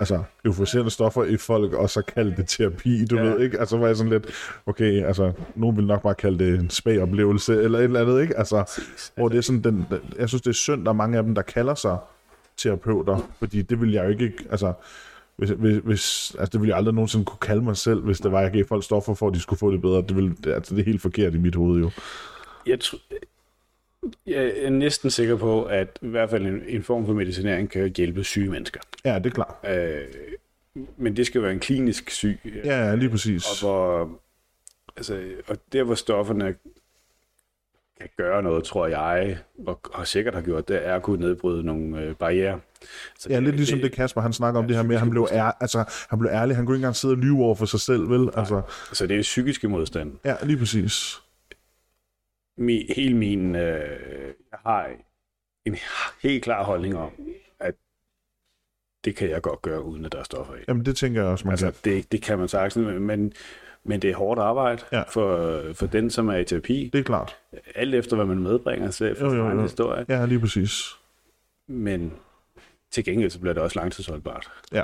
[0.00, 3.22] altså, euforiserende stoffer i folk, og så kalde det terapi, du ja.
[3.22, 3.60] Ved, ikke?
[3.60, 4.26] Altså, var jeg sådan lidt,
[4.66, 8.38] okay, altså, nogen vil nok bare kalde det en spa-oplevelse, eller et eller andet, ikke?
[8.38, 8.80] Altså,
[9.16, 11.24] hvor det er sådan, den, den, jeg synes, det er synd, der er mange af
[11.24, 11.98] dem, der kalder sig
[12.56, 14.72] terapeuter, fordi det vil jeg jo ikke, altså,
[15.40, 18.32] hvis, hvis, hvis, altså det ville jeg aldrig nogensinde kunne kalde mig selv, hvis det
[18.32, 20.02] var, jeg gav folk stoffer for, at de skulle få det bedre.
[20.02, 21.90] Det, ville, altså, det er helt forkert i mit hoved jo.
[22.66, 23.18] Jeg, tr-
[24.26, 27.92] jeg er næsten sikker på, at i hvert fald en, en form for medicinering kan
[27.96, 28.80] hjælpe syge mennesker.
[29.04, 29.54] Ja, det er klart.
[29.68, 30.04] Øh,
[30.96, 33.44] men det skal være en klinisk syg, Ja, ja, lige præcis.
[33.62, 34.10] og hvor,
[34.96, 36.54] altså, og der hvor stofferne
[38.00, 41.62] kan gøre noget, tror jeg, og, og sikkert har gjort, det er at kunne nedbryde
[41.64, 42.60] nogle øh, barriere.
[43.18, 45.28] Så Ja, lidt ligesom det Kasper, han snakker om det her med, at han blev,
[45.30, 47.80] ær, altså, han blev ærlig, han kunne ikke engang sidde og lyve over for sig
[47.80, 48.30] selv, vel?
[48.36, 50.12] Altså, Så det er psykiske modstand.
[50.24, 51.20] ja, lige præcis.
[52.58, 53.54] Min, hele min...
[53.54, 54.90] Øh, jeg har
[55.64, 55.76] en
[56.22, 57.10] helt klar holdning om,
[57.60, 57.74] at
[59.04, 60.58] det kan jeg godt gøre, uden at der er stoffer i.
[60.68, 61.92] Jamen, det tænker jeg også, man Altså, kan.
[61.92, 63.32] det, det kan man sagtens, men,
[63.84, 65.02] men det er hårdt arbejde Ja.
[65.08, 66.90] for, for den, som er i terapi.
[66.92, 67.36] Det er klart.
[67.74, 69.62] Alt efter, hvad man medbringer selv for Jo, jo, jo.
[69.62, 70.04] historie.
[70.08, 70.82] Ja, lige præcis.
[71.68, 72.12] Men
[72.90, 74.50] til gengæld, så bliver det også langtidsholdbart.
[74.72, 74.82] Ja,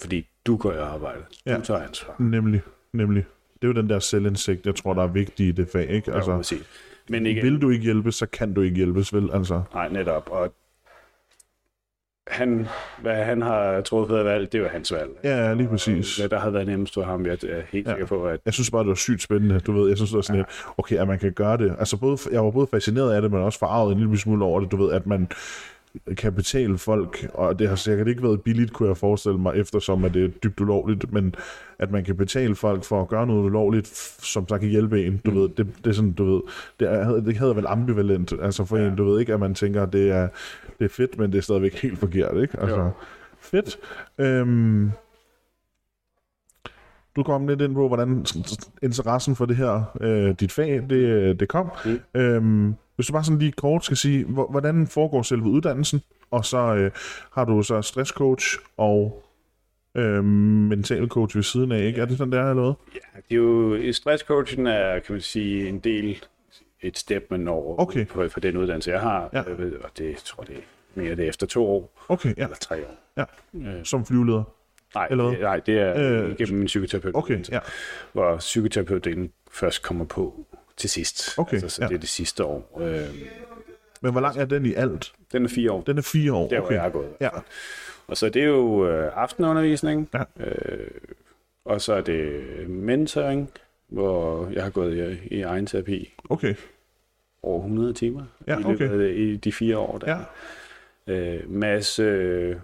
[0.00, 1.22] Fordi du går i arbejde.
[1.46, 1.56] Ja.
[1.56, 2.14] Du tager ansvar.
[2.18, 3.24] nemlig, nemlig.
[3.54, 6.12] Det er jo den der selvindsigt, jeg tror, der er vigtig i det fag, ikke?
[6.12, 6.54] Altså, Altså,
[7.08, 9.30] men ikke, vil du ikke hjælpes, så kan du ikke hjælpes, vel?
[9.32, 10.28] Altså, Nej, netop.
[10.30, 10.54] Og
[12.26, 12.66] han,
[13.02, 15.10] hvad han har truffet af valg, det jo hans valg.
[15.24, 16.16] ja, lige præcis.
[16.16, 17.92] Hvad der havde været nemmest for ham, jeg er helt Ja.
[17.92, 19.88] sikker på, at Jeg synes bare, det var sygt spændende, du ved.
[19.88, 21.74] Jeg synes, det var sådan lidt, okay, at man kan gøre det.
[21.78, 24.60] Altså, både, jeg var både fascineret af det, men også forarvet en lille smule over
[24.60, 25.28] det, du ved, at man
[26.16, 30.04] kan betale folk, og det har sikkert ikke været billigt, kunne jeg forestille mig, eftersom
[30.04, 31.34] at det er dybt ulovligt, men
[31.84, 33.86] at man kan betale folk for at gøre noget ulovligt,
[34.22, 35.36] som så kan hjælpe en, du Mm.
[35.36, 36.40] ved, det, det er sådan, du ved,
[36.80, 38.86] det, er, det hedder vel ambivalent, altså for ja.
[38.88, 40.28] en, du ved ikke, at man tænker, at det er,
[40.78, 42.60] det er fedt, men det er stadigvæk helt forkert, ikke?
[42.60, 42.90] Altså, Jo.
[43.40, 43.78] fedt.
[44.18, 44.90] Øhm,
[47.16, 48.26] du kom lidt ind på, hvordan
[48.82, 51.70] interessen for det her, øh, dit fag, det, det kom.
[51.84, 52.20] Mm.
[52.20, 56.44] Øhm, hvis du bare sådan lige kort skal sige, hvor- hvordan foregår selve uddannelsen, og
[56.44, 56.90] så øh,
[57.32, 58.44] har du så stresscoach
[58.76, 59.23] og
[59.94, 62.00] øh, mental coach ved siden af, ikke?
[62.00, 65.78] Er det sådan, der eller ja, det er jo, stresscoachen er, kan man sige, en
[65.78, 66.24] del,
[66.80, 68.06] et step, man når Okay.
[68.06, 69.28] på, for den uddannelse, jeg har.
[69.32, 69.38] Ja.
[69.42, 69.46] Jeg
[69.84, 70.60] og det jeg tror det er
[70.94, 72.42] mere det er efter to år, Okay, ja.
[72.44, 72.96] eller tre år.
[73.16, 73.24] Ja.
[73.54, 74.42] Øh, Som flyveleder.
[74.94, 75.38] nej, Eller hvad?
[75.40, 77.14] nej, det er Øh, gennem min psykoterapeut.
[77.14, 77.58] Okay, ja.
[78.12, 81.38] Hvor psykoterapeuten først kommer på til sidst.
[81.38, 81.88] Okay, altså, så ja.
[81.88, 82.80] det er det sidste år.
[82.82, 83.08] Øh,
[84.00, 85.12] Men hvor lang er den i alt?
[85.32, 85.80] den er fire år.
[85.82, 86.48] Den er fire år.
[86.48, 86.74] Der, hvor okay.
[86.76, 87.08] jeg er gået.
[87.20, 87.28] Ja,
[88.06, 90.44] Og så det er jo øh, aftenundervisning, Ja.
[90.46, 90.90] øh,
[91.64, 93.50] og så er det mentoring,
[93.88, 96.54] hvor jeg har gået i, i egen terapi okay.
[97.42, 98.88] over 100 timer Ja, i okay.
[98.90, 100.10] af i de fire år der.
[100.10, 100.18] Ja,
[101.06, 102.56] Øh, masse øh,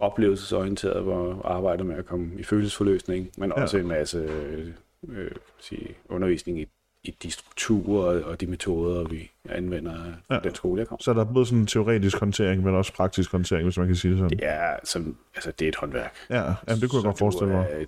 [0.00, 3.62] oplevelsesorienteret, hvor jeg arbejder med at komme i følelsesforløsning, men Ja.
[3.62, 4.66] også en masse øh,
[5.08, 6.68] øh, sige, undervisning i,
[7.04, 9.92] i de strukturer og, de metoder, vi anvender
[10.30, 10.34] Ja.
[10.34, 10.40] ja.
[10.40, 11.02] den skole, jeg kommer.
[11.02, 13.96] så er der både sådan en teoretisk håndtering, men også praktisk håndtering, hvis man kan
[13.96, 14.30] sige det sådan.
[14.38, 16.14] Det er, som, altså, det er et håndværk.
[16.30, 17.66] Ja, jamen, det kunne jeg Så godt forestille mig.
[17.70, 17.84] er-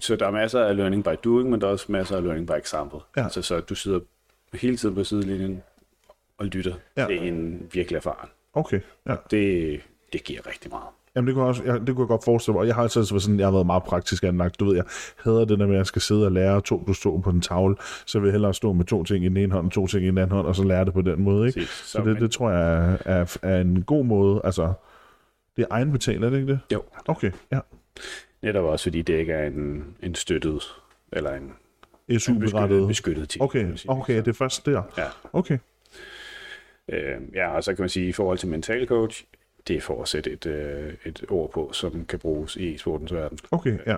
[0.00, 2.46] Så der er masser af learning by doing, men der er også masser af learning
[2.46, 2.98] by example.
[3.16, 3.24] Ja.
[3.24, 4.00] Altså, så du sidder
[4.52, 5.62] hele tiden på sidelinjen
[6.38, 7.02] og lytter Ja.
[7.02, 7.08] ja.
[7.08, 8.28] til en virkelig erfaren.
[8.54, 9.14] Okay, ja.
[9.30, 9.80] Det,
[10.12, 10.86] det giver rigtig meget.
[11.16, 12.60] Jamen, det kunne, jeg også, jeg, det kunne jeg godt forestille mig.
[12.60, 14.60] Og jeg har altid sådan, jeg har været meget praktisk anlagt.
[14.60, 14.84] Du ved, jeg
[15.16, 17.40] hader det der med, at jeg skal sidde og lære to plus to på en
[17.40, 17.76] tavle.
[18.06, 20.04] Så vil jeg hellere stå med to ting i den ene hånd, og to ting
[20.04, 21.60] i den anden hånd, og så lære det på den måde, ikke?
[21.60, 21.74] Præcis.
[21.74, 24.40] Så det, det tror jeg er, er, er en god måde.
[24.44, 24.72] Altså,
[25.56, 26.60] det er egenbetalt, er det ikke det?
[26.72, 27.60] Jo, Okay, ja.
[28.42, 30.62] netop også fordi det ikke er en, en støttet,
[31.12, 31.52] eller en,
[32.08, 33.44] en beskyttet, team.
[33.44, 33.90] Okay, sige.
[33.90, 34.82] okay, det er først der.
[34.98, 35.04] Ja.
[35.32, 35.58] Okay,
[36.88, 39.24] Øh, ja, og så kan man sige, i forhold til mental coach,
[39.68, 43.12] det er for at sætte et, øh, et ord på, som kan bruges i sportens
[43.12, 43.38] verden.
[43.50, 43.96] okay, ja.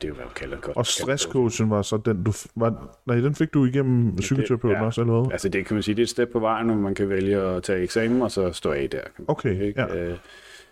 [0.00, 0.76] Det er jo, hvad man kalder godt.
[0.76, 2.32] Og stresscoachen var så den, du...
[2.56, 4.86] Var, nej, den fik du igennem psykoterapeuten ja.
[4.86, 5.32] også, eller hvad?
[5.32, 7.36] Altså det kan man sige, det er et step på vejen, hvor man kan vælge
[7.36, 9.00] at tage eksamen, og så stå af der.
[9.28, 9.80] Okay, sige, ikke?
[9.80, 9.96] ja.
[9.96, 10.18] Øh,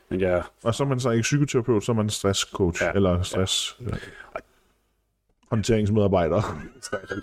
[0.09, 2.87] men jeg, Og så er man så ikke psykoterapeut, så er man stresscoach, ja.
[2.87, 2.92] Ja.
[2.92, 3.77] eller stress...
[3.81, 3.87] Ja.
[5.51, 6.42] Håndteringsmedarbejder.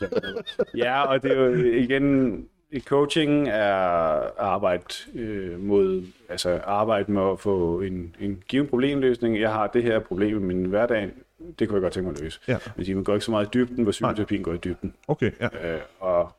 [0.84, 2.36] ja, og det er jo igen,
[2.80, 4.84] coaching er arbejde
[5.16, 9.40] øh, mod, altså arbejde med at få en, en given problemløsning.
[9.40, 11.10] Jeg har det her problem i min hverdag,
[11.60, 12.40] det kunne jeg godt tænke mig at løse.
[12.48, 12.58] Ja.
[12.76, 14.94] Men man går ikke så meget i dybden, hvor psykoterapien går i dybden.
[15.08, 15.74] Okay, ja.
[15.74, 16.36] Øh, og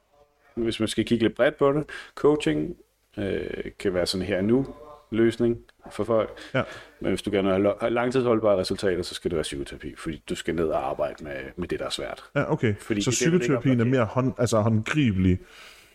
[0.54, 2.76] hvis man skal kigge lidt bredt på det, coaching
[3.18, 3.40] øh,
[3.78, 4.66] kan være sådan her nu
[5.10, 5.58] løsning
[5.90, 6.38] for folk.
[6.54, 6.62] Ja.
[7.00, 10.34] Men hvis du gerne vil have langtidsholdbare resultater, så skal det være psykoterapi, fordi du
[10.34, 12.24] skal ned og arbejde med, med det, der er svært.
[12.34, 12.74] Ja, okay.
[12.80, 15.38] Fordi så er psykoterapien er mere hånd, altså håndgribelig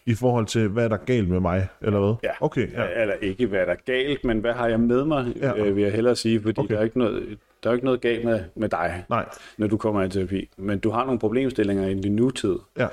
[0.05, 2.13] i forhold til, hvad er der galt med mig, eller hvad?
[2.23, 2.29] Ja.
[2.41, 3.01] Okay, ja.
[3.01, 5.57] Eller ikke, hvad der er galt, men hvad har jeg med mig, Ja.
[5.57, 6.73] øh, vil jeg hellere sige, fordi Okay.
[6.73, 9.25] der, er ikke noget, der er ikke noget galt med, med dig, Nej,
[9.57, 10.49] når du kommer i terapi.
[10.57, 12.87] Men du har nogle problemstillinger i din nutid, ja.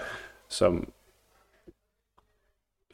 [0.49, 0.89] som,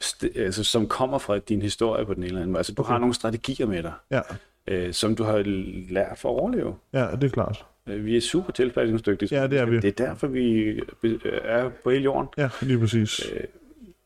[0.03, 2.59] st- altså, som kommer fra din historie på den ene eller anden måde.
[2.59, 2.87] Altså, du Okay.
[2.87, 2.93] okay.
[2.93, 4.21] har nogle strategier med dig, Ja,
[4.67, 5.43] øh, som du har
[5.89, 6.75] lært for at overleve.
[6.93, 7.65] ja, det er klart.
[7.87, 9.41] Øh, Vi er super tilpasningsdygtige.
[9.41, 9.75] Ja, det er vi.
[9.79, 10.53] Det er derfor, vi
[11.03, 12.27] øh, er på hele jorden.
[12.37, 13.31] Ja, lige præcis.
[13.33, 13.39] Øh,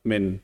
[0.03, 0.41] Men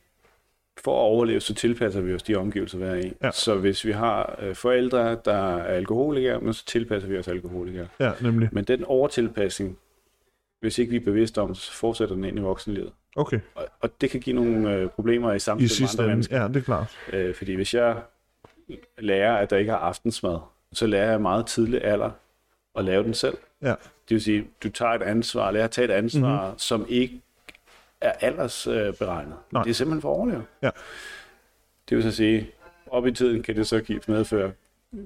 [0.84, 3.14] for at overleve, så tilpasser vi os de omgivelser, vi er i.
[3.24, 3.32] Ja.
[3.32, 7.88] Så hvis vi har øh, forældre, der er alkoholikere, men så tilpasser vi os alkoholikere.
[8.00, 8.50] Ja, nemlig.
[8.52, 9.78] Men den overtilpasning,
[10.60, 12.92] hvis ikke vi er bevidste om, så fortsætter den ind i voksenlivet.
[13.16, 16.42] Okay, Og, og det kan give nogle øh, problemer i i samspil med andre mennesker.
[16.42, 16.98] Ja, det er klart.
[17.14, 17.98] Øh, fordi hvis jeg
[18.98, 20.38] lærer, at der ikke er aftensmad,
[20.74, 22.12] så lærer jeg meget tidlig alder
[22.76, 23.38] at lave den selv.
[23.62, 23.68] Ja.
[24.10, 26.44] Det vil sige, du tager et ansvar, lærer at tage et ansvar, Mhm.
[26.46, 26.60] mm-hmm.
[26.60, 27.22] som ikke
[28.08, 29.36] er aldersberegnet.
[29.52, 29.64] Nej.
[29.64, 30.44] Det er simpelthen for at overleve.
[30.64, 30.70] Ja.
[31.90, 32.50] Det vil så sige,
[32.88, 34.52] op i tiden kan det så give medføre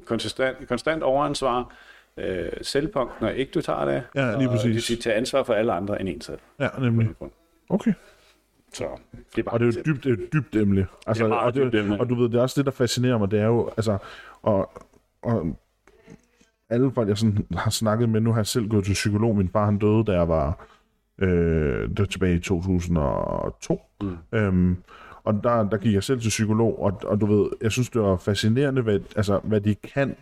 [0.05, 1.73] konstant, konstant overansvar,
[2.17, 4.03] øh, selvpunkt, når ikke du tager det.
[4.15, 4.83] Ja, lige og Det vil præcis.
[4.83, 6.39] sige, tage ansvar for alle andre end en selv.
[6.59, 7.09] Ja, nemlig.
[7.69, 7.93] Okay.
[8.73, 8.85] Så
[9.35, 10.87] det er bare Og det er jo dybt, det er dybt emne.
[11.07, 11.99] Altså, Det er meget og, det, dybt emne.
[11.99, 13.97] og du ved, det er også det, der fascinerer mig, det er jo, altså,
[14.41, 14.71] og,
[15.21, 15.57] og
[16.69, 19.49] alle folk, jeg sådan har snakket med, nu har jeg selv gået til psykolog, min
[19.49, 20.65] far han døde, da jeg var,
[21.21, 24.17] øh, det var tilbage i 2002, Mm.
[24.31, 24.77] øhm,
[25.23, 28.01] og der, der gik jeg selv til psykolog, og, og du ved, jeg synes, det
[28.01, 30.15] var fascinerende, hvad, altså, hvad de kan,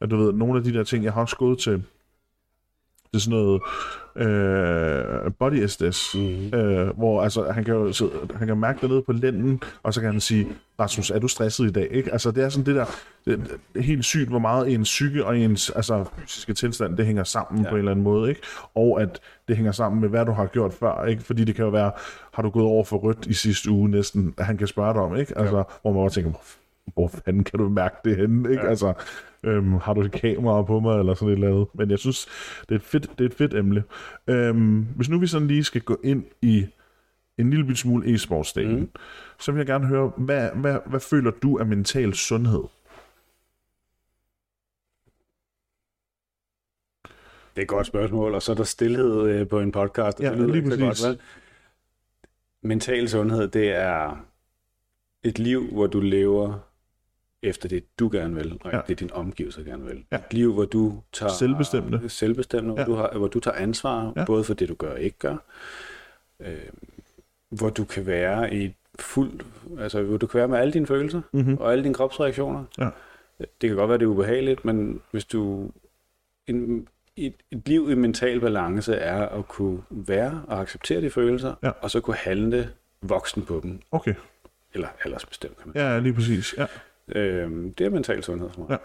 [0.00, 1.82] og du ved, nogle af de der ting, jeg har også gået til,
[3.12, 3.60] det er sådan noget
[4.16, 6.58] øh, body SDS, Mm-hmm.
[6.58, 9.94] øh, hvor altså, han kan jo sidde, han kan mærke det nede på lænden, og
[9.94, 10.48] så kan han sige,
[10.80, 11.88] Rasmus, er du stresset i dag?
[11.90, 12.12] Ikke?
[12.12, 12.84] Altså, det er sådan det der,
[13.24, 17.24] det, det helt sygt, hvor meget ens psyke og ens altså, fysiske tilstand, det hænger
[17.24, 17.70] sammen ja.
[17.70, 18.40] På en eller anden måde, ikke?
[18.74, 21.22] Og at det hænger sammen med, hvad du har gjort før, ikke?
[21.22, 21.92] Fordi det kan jo være,
[22.34, 25.16] har du gået over for rødt i sidste uge næsten, han kan spørge dig om,
[25.16, 25.38] ikke?
[25.38, 25.62] Altså, ja.
[25.82, 26.32] hvor man bare tænker,
[26.86, 28.62] hvor, fanden kan du mærke det henne, ikke?
[28.62, 28.68] Ja.
[28.68, 28.92] Altså,
[29.42, 31.68] øhm, har du et kamera på mig, eller sådan et eller andet.
[31.74, 32.26] Men jeg synes,
[32.60, 33.84] det er et fedt, det er et fedt emne.
[34.26, 36.66] Øhm, hvis nu vi sådan lige skal gå ind i
[37.38, 38.90] en lille bit smule e-sportsdelen, mm.
[39.38, 42.62] Så vil jeg gerne høre, hvad, hvad, hvad føler du er mental sundhed?
[47.54, 50.20] Det er et godt spørgsmål, og så er der stillhed øh, på en podcast.
[50.20, 51.06] Ja, det lyder lige præcis.
[51.06, 51.20] vel?
[52.62, 54.26] Mental sundhed, det er
[55.22, 56.71] et liv, hvor du lever
[57.42, 58.80] efter det, du gerne vil, og Ja.
[58.88, 60.04] det din omgivelser gerne vil.
[60.12, 60.16] Ja.
[60.16, 61.32] Et liv, hvor du tager...
[61.32, 62.08] Selvbestemmende.
[62.08, 62.84] Selvbestemmende, Ja.
[62.84, 64.24] hvor, du har, hvor du tager ansvar, Ja.
[64.24, 65.36] både for det, du gør og ikke gør.
[66.40, 66.58] Øh,
[67.50, 69.46] hvor du kan være i et fuldt...
[69.78, 71.56] Altså, hvor du kan være med alle dine følelser Mm-hmm.
[71.60, 72.64] og alle dine kropsreaktioner.
[72.78, 72.88] Ja.
[73.38, 75.70] Det kan godt være, det er ubehageligt, men hvis du...
[76.46, 81.54] En, et, et liv i mental balance er at kunne være og acceptere de følelser,
[81.62, 81.70] Ja.
[81.80, 82.70] og så kunne handle
[83.02, 84.14] voksen på dem, Okay,
[84.74, 86.54] eller aldersbestemt, kan man ja, lige præcis.
[86.58, 86.66] Ja.
[87.08, 88.70] Øhm, det er mental sundhed for mig.
[88.70, 88.76] Ja.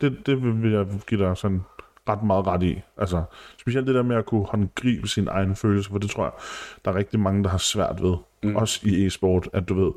[0.00, 1.62] Det, det vil jeg give dig sådan
[2.08, 2.80] ret meget ret i.
[2.96, 3.22] Altså,
[3.58, 6.32] specielt det der med at kunne håndgribe sine egne følelser, for det tror jeg,
[6.84, 8.16] der er rigtig mange, der har svært ved.
[8.42, 8.56] Mm.
[8.56, 9.92] Også i e-sport, at du ved,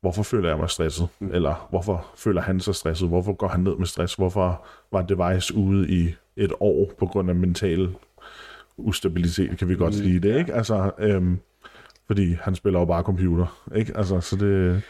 [0.00, 1.08] hvorfor føler jeg mig stresset?
[1.20, 1.30] Mm.
[1.34, 3.08] Eller hvorfor føler han sig stresset?
[3.08, 4.14] Hvorfor går han ned med stress?
[4.14, 7.94] Hvorfor var device ude i et år på grund af mental
[8.76, 10.54] ustabilitet, kan vi godt Mm, sige det, ikke?
[10.54, 11.38] Altså, øhm,
[12.06, 13.96] fordi han spiller jo bare computer, ikke?
[13.96, 14.82] Altså, så det...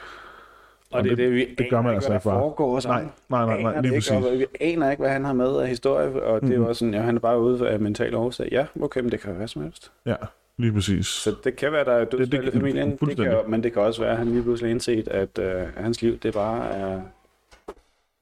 [0.93, 2.39] Og det er det, vi det gør man altså ikke, ikke bare.
[2.41, 3.11] foregår Nej, sammen.
[3.29, 4.27] nej, nej, nej, det lige ikke, præcis.
[4.33, 6.69] og vi aner ikke, hvad han har med af historie, og det er jo Mhm.
[6.69, 8.49] også sådan, ja, han er bare ude af mental årsag.
[8.53, 9.93] Ja, okay, men det kan være hvad som helst.
[10.07, 10.15] Ja,
[10.57, 11.07] lige præcis.
[11.07, 13.83] Så det kan være, der er dødsfald det- i familien, det kan, men det kan
[13.83, 17.01] også være, at han lige pludselig indset, at øh, hans liv, det bare er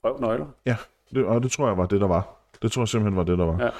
[0.04, 0.46] røvnøgler.
[1.14, 2.28] Det, og det tror jeg var det, der var.
[2.62, 3.64] Det tror jeg simpelthen var det, der var.
[3.64, 3.70] Ja.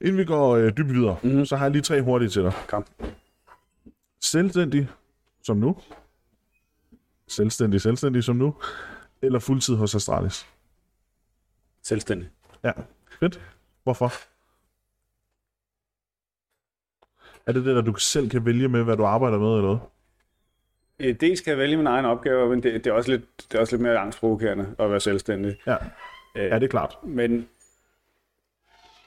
[0.00, 1.36] Inden vi går øh, dybt videre, mm-hmm.
[1.36, 1.46] Mhm.
[1.46, 2.52] så har jeg lige tre hurtige til dig.
[2.68, 2.84] Kom.
[4.20, 4.88] Selvstændig
[5.44, 5.76] som nu.
[7.32, 8.54] Selvstændig, selvstændig som nu.
[9.22, 10.46] Eller fuldtid hos Astralis.
[11.82, 12.28] Selvstændig.
[12.64, 12.72] Ja,
[13.20, 13.40] fedt.
[13.82, 14.12] Hvorfor?
[17.46, 19.78] Er det det, der du selv kan vælge med, hvad du arbejder med, eller hvad?
[21.08, 23.54] Øh, Dels kan jeg vælge min egen opgave, men det, det, er, også lidt, det
[23.56, 25.56] er også lidt mere angstprovokerende at være selvstændig.
[25.66, 25.76] Ja.
[26.36, 26.98] Øh, Ja, det er klart.
[27.02, 27.48] Men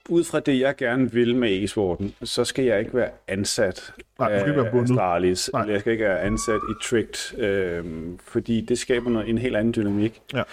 [0.09, 4.39] ud fra det, jeg gerne vil med e-sporten, så skal jeg ikke være ansat Nej,
[4.39, 4.91] skal ikke være af bundet.
[4.91, 5.61] Astralis, Nej.
[5.61, 7.85] eller jeg skal ikke være ansat i Tricked, øh,
[8.23, 10.21] fordi det skaber noget, en helt anden dynamik.
[10.33, 10.43] Ja.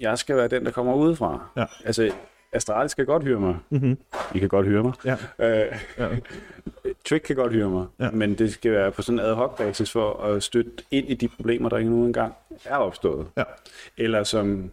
[0.00, 1.48] Jeg skal være den, der kommer udefra.
[1.56, 1.64] Ja.
[1.84, 2.12] Altså,
[2.52, 3.56] Astralis skal godt hyre mig.
[3.70, 3.98] Mm-hmm.
[4.34, 4.92] I kan godt hyre mig.
[5.04, 5.16] Ja.
[5.38, 6.08] Øh, Ja.
[7.08, 8.10] Trick kan godt hyre mig, Ja.
[8.10, 11.14] men det skal være på sådan en ad hoc basis for at støtte ind i
[11.14, 13.26] de problemer, der ikke nu engang er opstået.
[13.36, 13.42] Ja.
[13.98, 14.70] Eller som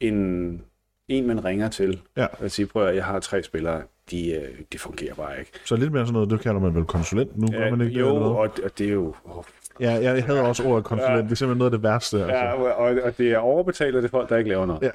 [0.00, 0.62] en,
[1.08, 2.26] en man ringer til, Ja.
[2.40, 5.50] og siger, prøv at jeg har tre spillere, de, øh, de fungerer bare ikke.
[5.64, 8.08] Så lidt mere sådan noget, det kalder man vel konsulent nu, gør man ikke jo,
[8.14, 8.22] det?
[8.22, 9.14] og, og det er jo...
[9.24, 9.44] Oh,
[9.80, 11.16] Ja, jeg havde også ordet konsulent.
[11.16, 11.22] Ja.
[11.22, 12.16] Det er simpelthen noget af det værste.
[12.18, 12.34] Altså.
[12.36, 14.82] ja, og, og det er overbetalt af det folk, der ikke laver noget.
[14.82, 14.90] Ja.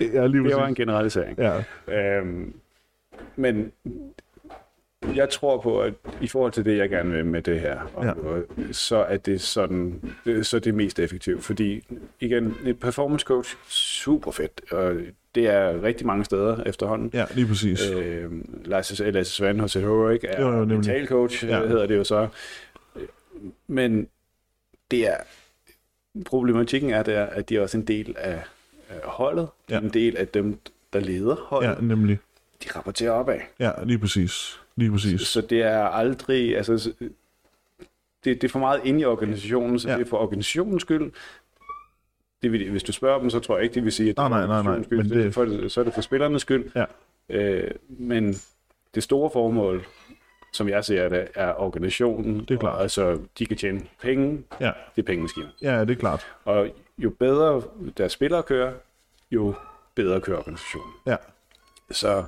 [0.20, 1.38] ja, lige Det var en generalisering.
[1.38, 2.54] Ja, Øhm,
[3.36, 3.72] men
[5.14, 8.12] jeg tror på, at i forhold til det, jeg gerne vil med det her, Ja.
[8.72, 10.00] så er det sådan,
[10.42, 11.44] så er det mest effektivt.
[11.44, 11.84] Fordi
[12.20, 14.94] igen, et performance coach, super fedt, og
[15.34, 17.10] det er rigtig mange steder efterhånden.
[17.12, 17.90] ja, lige præcis.
[17.90, 18.30] Øh,
[18.64, 20.26] Lasse, Lasse Svand hos ikke?
[20.26, 21.66] Er Jo, mental coach, Ja.
[21.66, 22.28] hedder det jo så.
[23.66, 24.08] Men
[24.90, 25.16] det er,
[26.26, 28.42] problematikken er der, at de er også en del af
[29.04, 29.48] holdet.
[29.68, 29.80] De Ja.
[29.80, 30.58] en del af dem,
[30.92, 31.68] der leder holdet.
[31.68, 32.18] Ja, nemlig.
[32.64, 33.38] de rapporterer opad.
[33.60, 34.60] Ja, lige præcis.
[34.76, 35.20] Lige præcis.
[35.20, 36.92] Så det er aldrig, altså,
[38.24, 39.94] det, det er for meget inde i organisationen, så Ja.
[39.94, 41.12] det er for organisationens skyld.
[42.42, 44.30] Det vil, hvis du spørger dem, så tror jeg ikke, de vil sige, at det
[44.30, 44.98] Nej, er nej, nej, nej, skyld.
[44.98, 45.24] men Det...
[45.24, 46.70] det- For, så er det for spillernes skyld.
[46.74, 46.84] Ja.
[47.28, 48.34] Øh, men
[48.94, 49.84] det store formål,
[50.52, 52.40] som jeg ser det, er organisationen.
[52.40, 52.74] Det er klart.
[52.74, 54.42] Og, altså, de kan tjene penge.
[54.60, 55.48] Ja, Det er pengemaskiner.
[55.62, 56.26] ja det er klart.
[56.44, 57.62] Og jo bedre
[57.96, 58.72] deres spillere kører,
[59.30, 59.54] jo
[59.94, 60.92] bedre kører organisationen.
[61.06, 61.16] Ja,
[61.90, 62.24] Så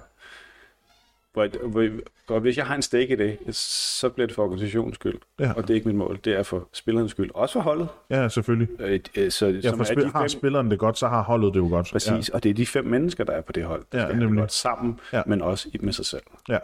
[1.37, 1.89] hvor, hvor,
[2.29, 5.19] og hvis jeg har en stake i det, så bliver det for organisationens skyld.
[5.41, 5.53] Ja.
[5.53, 6.19] Og det er ikke mit mål.
[6.25, 7.31] Det er for spillernes skyld.
[7.35, 7.89] Også for holdet.
[8.11, 8.81] ja selvfølgelig.
[8.81, 11.55] Øh, øh, Så, Ja, for spil, de har fem, spilleren det godt, så har holdet
[11.55, 11.89] det jo godt.
[11.93, 12.29] Præcis.
[12.29, 13.85] Og det er de fem mennesker, der er på det hold.
[13.93, 14.41] Der Ja, skal nemlig.
[14.41, 15.23] godt sammen, Ja.
[15.27, 16.23] men også med sig selv.
[16.49, 16.55] Ja.
[16.55, 16.59] ja.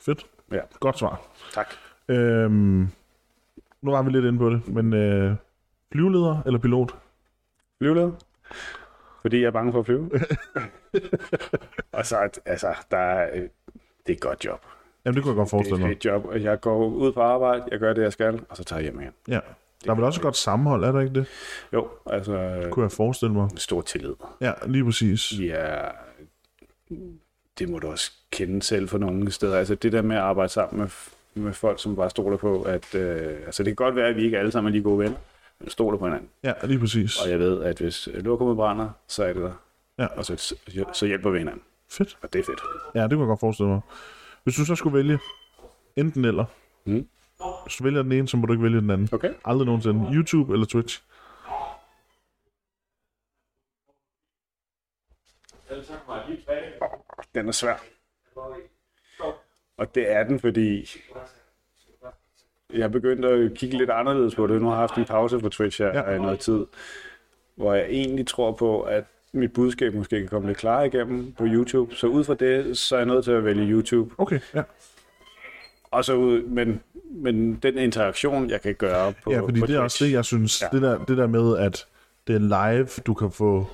[0.00, 0.26] Fedt.
[0.52, 0.60] Ja.
[0.80, 1.20] Godt svar.
[1.52, 1.66] Tak.
[2.08, 2.88] Øhm,
[3.82, 5.34] nu var vi lidt inde på det, men øh,
[5.92, 6.94] flyveleder eller pilot?
[7.78, 8.10] Flyveleder.
[9.22, 10.10] Fordi jeg er bange for at flyve.
[11.92, 13.48] og så, altså, der er, øh,
[14.06, 14.60] det er et godt job.
[15.04, 16.04] Jamen, det kunne jeg godt Det er forestille et mig.
[16.04, 18.80] job, og jeg går ud på arbejde, jeg gør det, jeg skal, og så tager
[18.80, 19.12] jeg hjem igen.
[19.28, 19.40] Ja.
[19.84, 21.26] Der er vel også et godt sammenhold, er der ikke det?
[21.72, 23.48] Jo, altså, øh, Kunne jeg forestille mig.
[23.56, 24.14] stor tillid.
[24.40, 25.32] Ja, lige præcis.
[25.40, 25.78] Ja,
[27.58, 29.58] det må du også kende selv for nogle steder.
[29.58, 30.88] Altså det der med at arbejde sammen med,
[31.44, 34.24] med folk, som bare stoler på, at øh, altså det kan godt være, at vi
[34.24, 35.16] ikke alle sammen er lige gode venner,
[35.60, 36.28] men stoler på hinanden.
[36.44, 37.22] Ja, lige præcis.
[37.24, 39.52] Og jeg ved, at hvis lokummet brænder, så er det der.
[39.98, 40.06] Ja.
[40.06, 40.54] Og så,
[40.92, 41.62] så hjælper vi hinanden.
[41.92, 42.18] Fedt.
[42.22, 42.60] Og det er fedt.
[42.94, 43.80] Ja, det kunne jeg godt forestille mig.
[44.44, 45.18] Hvis du så skulle vælge
[45.96, 46.44] enten eller,
[46.84, 47.08] Mm.
[47.64, 49.08] hvis du vælger den ene, så må du ikke vælge den anden.
[49.12, 49.34] Okay.
[49.44, 50.10] Aldrig nogensinde.
[50.14, 51.02] YouTube eller Twitch?
[57.34, 57.76] Den er svær.
[59.76, 60.86] Og det er den, fordi
[62.72, 64.60] jeg er begyndt at kigge lidt anderledes på det.
[64.62, 66.16] Nu har jeg haft en pause på Twitch her ja.
[66.16, 66.66] i noget tid,
[67.54, 71.44] hvor jeg egentlig tror på, at mit budskab måske kan komme lidt klarere igennem på
[71.46, 71.94] YouTube.
[71.94, 74.14] Så ud fra det, så er jeg nødt til at vælge YouTube.
[74.18, 74.62] Okay, ja.
[75.90, 79.76] Og så ud, men, men den interaktion, jeg kan gøre på Ja, fordi på det
[79.76, 80.62] er også det, jeg synes.
[80.62, 80.66] Ja.
[80.72, 81.86] Det, der, det der med, at
[82.26, 83.66] det er live, du kan få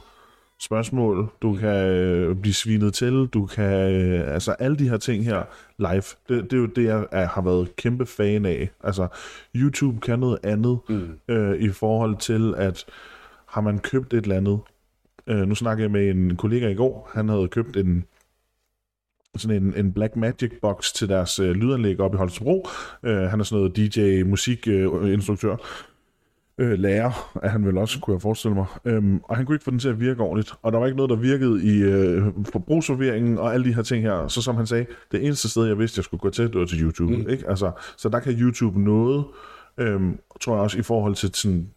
[0.60, 5.24] spørgsmål, du kan øh, blive svinet til, du kan, øh, altså alle de her ting
[5.24, 5.42] her
[5.78, 8.70] live, det, det er jo det, jeg er, har været kæmpe fan af.
[8.84, 9.08] Altså,
[9.54, 11.18] YouTube kan noget andet Mm.
[11.28, 12.84] øh, i forhold til, at
[13.46, 14.60] har man købt et eller andet,
[15.26, 18.04] øh, nu snakkede jeg med en kollega i går, han havde købt en
[19.36, 22.68] sådan en, en Black Magic box til deres øh, lydanlæg op i Holstebro.
[23.02, 25.02] Øh, han er sådan noget DJ, musikinstruktør.
[25.02, 25.56] Øh, instruktør.
[26.58, 28.66] øh, lærer er han vel også, kunne jeg forestille mig.
[28.84, 30.54] Øhm, og han kunne ikke få den til at virke ordentligt.
[30.62, 34.02] Og der var ikke noget, der virkede i øh, forbrugsforvirringen og alle de her ting
[34.02, 34.28] her.
[34.28, 36.66] Så som han sagde, det eneste sted, jeg vidste, jeg skulle gå til, det var
[36.66, 37.16] til YouTube.
[37.16, 37.28] Mm.
[37.28, 37.48] Ikke?
[37.48, 39.24] Altså, så der kan YouTube noget,
[39.78, 41.70] øhm, tror jeg også, i forhold til sådan,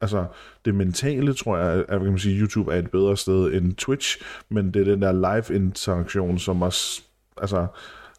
[0.00, 0.26] altså
[0.64, 4.22] det mentale, tror jeg, at, kan man sige, YouTube er et bedre sted end Twitch,
[4.48, 7.02] men det er den der live-interaktion, som også,
[7.36, 7.66] altså,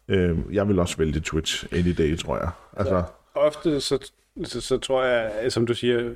[0.08, 2.50] øh, jeg vil også vælge Twitch any day, tror jeg.
[2.76, 3.02] Altså,
[3.34, 4.10] Ofte så,
[4.44, 6.10] så, så tror jeg, som du siger,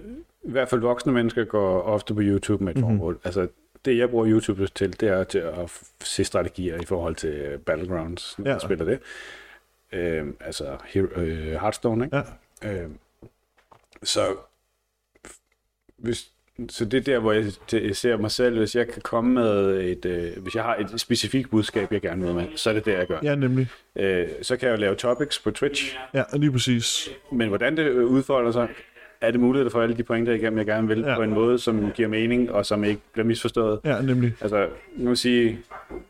[0.45, 2.87] i hvert fald voksne mennesker går ofte på YouTube med et Mhm.
[2.89, 3.19] formål.
[3.25, 3.49] Altså,
[3.85, 7.59] det jeg bruger YouTube til, det er til at se strategier i forhold til øh,
[7.59, 8.51] Battlegrounds, når Ja.
[8.51, 8.55] ja.
[8.55, 8.99] jeg spiller det.
[9.93, 12.17] Øh, altså Hero, øh, Hearthstone, ikke?
[12.17, 12.23] ja,
[12.83, 12.91] Øh,
[14.03, 14.21] så,
[15.99, 16.27] hvis,
[16.69, 19.81] så det er der, hvor jeg, jeg ser mig selv, hvis jeg kan komme med
[19.85, 22.85] et, øh, hvis jeg har et specifikt budskab, jeg gerne vil med, så er det
[22.85, 23.19] det, jeg gør.
[23.23, 23.69] ja, nemlig.
[23.97, 27.09] Øh, så kan jeg jo lave topics på Twitch, Ja, lige præcis.
[27.33, 28.69] men hvordan det øh, udfolder sig,
[29.21, 31.11] er det muligt at få alle de pointer igennem, jeg gerne vil, Ja.
[31.11, 31.17] ja.
[31.17, 33.81] på en måde, som giver mening, og som ikke bliver misforstået.
[33.85, 34.35] Ja, nemlig.
[34.41, 35.59] Altså, nu vil sige,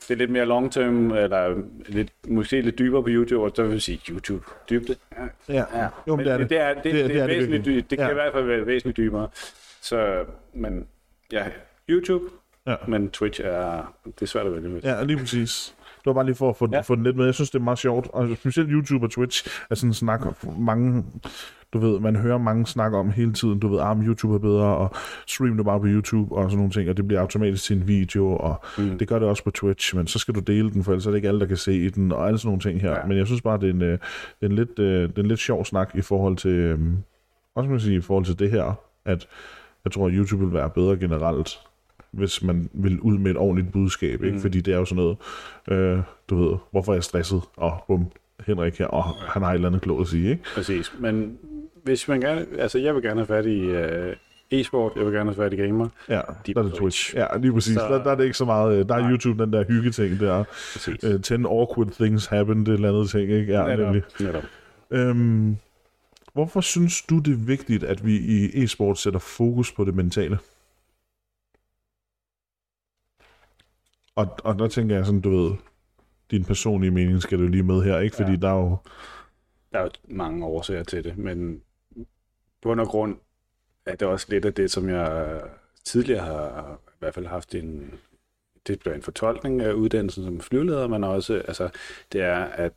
[0.01, 1.55] det er lidt mere long term, eller
[1.89, 4.97] lidt, måske lidt dybere på YouTube, og så vil jeg sige, YouTube, dybde.
[5.49, 5.87] Ja, Ja, ja.
[6.09, 6.51] jo, men det er det.
[6.51, 7.67] Det er, det, det, Det er- det, det er er det virkelig.
[7.67, 8.03] dy- det Ja.
[8.03, 9.29] kan i hvert fald være væsentligt dybere.
[9.83, 10.87] Så, men
[11.33, 11.45] ja,
[11.89, 12.25] YouTube,
[12.67, 12.75] Ja.
[12.89, 14.81] men Twitch er, det er svært at vælge med.
[14.85, 15.75] Ja, lige præcis.
[15.99, 16.81] Det var bare lige for at få, ja.
[16.81, 17.25] Få den lidt med.
[17.25, 18.09] Jeg synes, det er meget sjovt.
[18.13, 20.21] Og specielt YouTube og Twitch er sådan en snak,
[20.59, 21.05] mange,
[21.73, 23.59] du ved, man hører mange snakke om hele tiden.
[23.61, 24.95] Du ved, ah, men YouTube er bedre, og
[25.27, 27.89] stream det bare på YouTube og sådan nogle ting, og det bliver automatisk til en
[27.89, 28.99] video, og mm.
[28.99, 31.11] det gør det også på Twitch, men så skal du dele den, for ellers er
[31.11, 32.91] det ikke alle, der kan se den, og alle sådan nogle ting her.
[32.91, 33.07] Ja.
[33.07, 33.99] Men jeg synes bare, det er en, øh, det
[34.43, 36.97] er en, lidt, øh, det er en lidt sjov snak i forhold til, øhm,
[37.55, 38.75] også man sige, i forhold til det her,
[39.05, 39.27] at
[39.87, 41.59] jeg tror, at YouTube vil være bedre generelt,
[42.11, 44.37] hvis man vil ud med et ordentligt budskab, ikke?
[44.37, 44.41] Mm.
[44.41, 45.17] Fordi det er jo sådan noget,
[45.69, 45.99] øh,
[46.31, 47.43] du ved, hvorfor er jeg stresset?
[47.57, 48.07] Og bum,
[48.47, 50.43] Henrik her, og han har et eller andet klogt at sige, ikke?
[50.55, 51.39] Præcis, men
[51.85, 55.31] hvis man gerne, altså jeg vil gerne have fat i uh, e-sport, jeg vil gerne
[55.35, 57.15] have fat i gamer, Ja, Deep der er det Twitch.
[57.17, 57.75] Ja, lige præcis.
[57.75, 57.81] Så...
[57.81, 59.11] Der, der er det ikke så meget, øh, der er Nej.
[59.11, 60.45] YouTube, den der hyggeting der.
[60.73, 61.05] præcis.
[61.05, 63.53] Øh, 10 awkward things happen, det er et eller andet ting, ikke?
[63.53, 64.03] Ja, nemlig.
[64.21, 64.43] netop.
[64.91, 65.57] Øhm,
[66.37, 70.39] hvorfor synes du, det er vigtigt, at vi i e-sport sætter fokus på det mentale?
[74.15, 75.57] Og, og der tænker jeg sådan, du ved,
[76.31, 78.17] din personlige mening skal du lige med her, ikke?
[78.17, 78.37] Fordi Ja.
[78.37, 78.77] der er jo...
[79.73, 81.63] Der er jo mange årsager til det, men
[82.63, 83.19] på grund og grund
[83.87, 85.41] er det også lidt af det, som jeg
[85.85, 87.95] tidligere har i hvert fald haft en,
[88.67, 91.71] det bliver en fortolkning af uddannelsen som flyveleder, men også, altså,
[92.13, 92.73] det er, at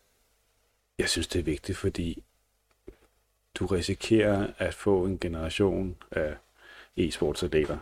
[0.99, 2.23] jeg synes, det er vigtigt, fordi
[3.55, 6.33] du risikerer at få en generation af
[6.97, 7.77] e-sportsatleter,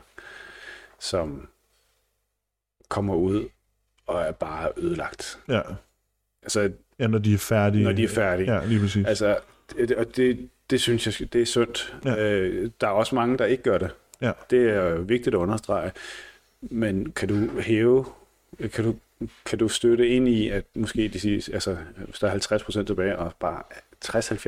[0.99, 1.47] som
[2.89, 3.49] kommer ud
[4.07, 5.39] og er bare ødelagt.
[5.47, 5.61] Ja,
[6.43, 7.83] Altså, ja når de er færdige.
[7.83, 8.53] når de er færdige.
[8.53, 9.05] Ja, lige præcis.
[9.07, 9.37] Altså,
[9.77, 11.91] det, og det, det synes jeg, det er synd.
[12.05, 12.15] Ja.
[12.31, 13.89] Øh, der er også mange, der ikke gør det.
[14.21, 14.31] Ja.
[14.49, 15.91] Det er vigtigt at understrege.
[16.61, 18.05] Men kan du hæve,
[18.73, 18.95] kan du,
[19.45, 22.87] kan du støtte ind i, at måske de siger, altså, hvis der er 50 procent
[22.87, 23.63] tilbage, og bare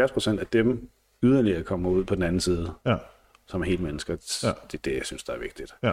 [0.08, 0.90] 60-70 procent af dem
[1.24, 2.96] yderligere kommer ud på den anden side, Ja.
[3.48, 4.14] som er helt mennesker.
[4.44, 4.48] Ja.
[4.72, 5.76] Det er det, jeg synes, der er vigtigt.
[5.84, 5.92] Ja.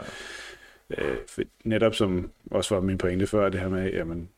[0.90, 4.28] Øh, for netop som også var min pointe før, det her med, jamen,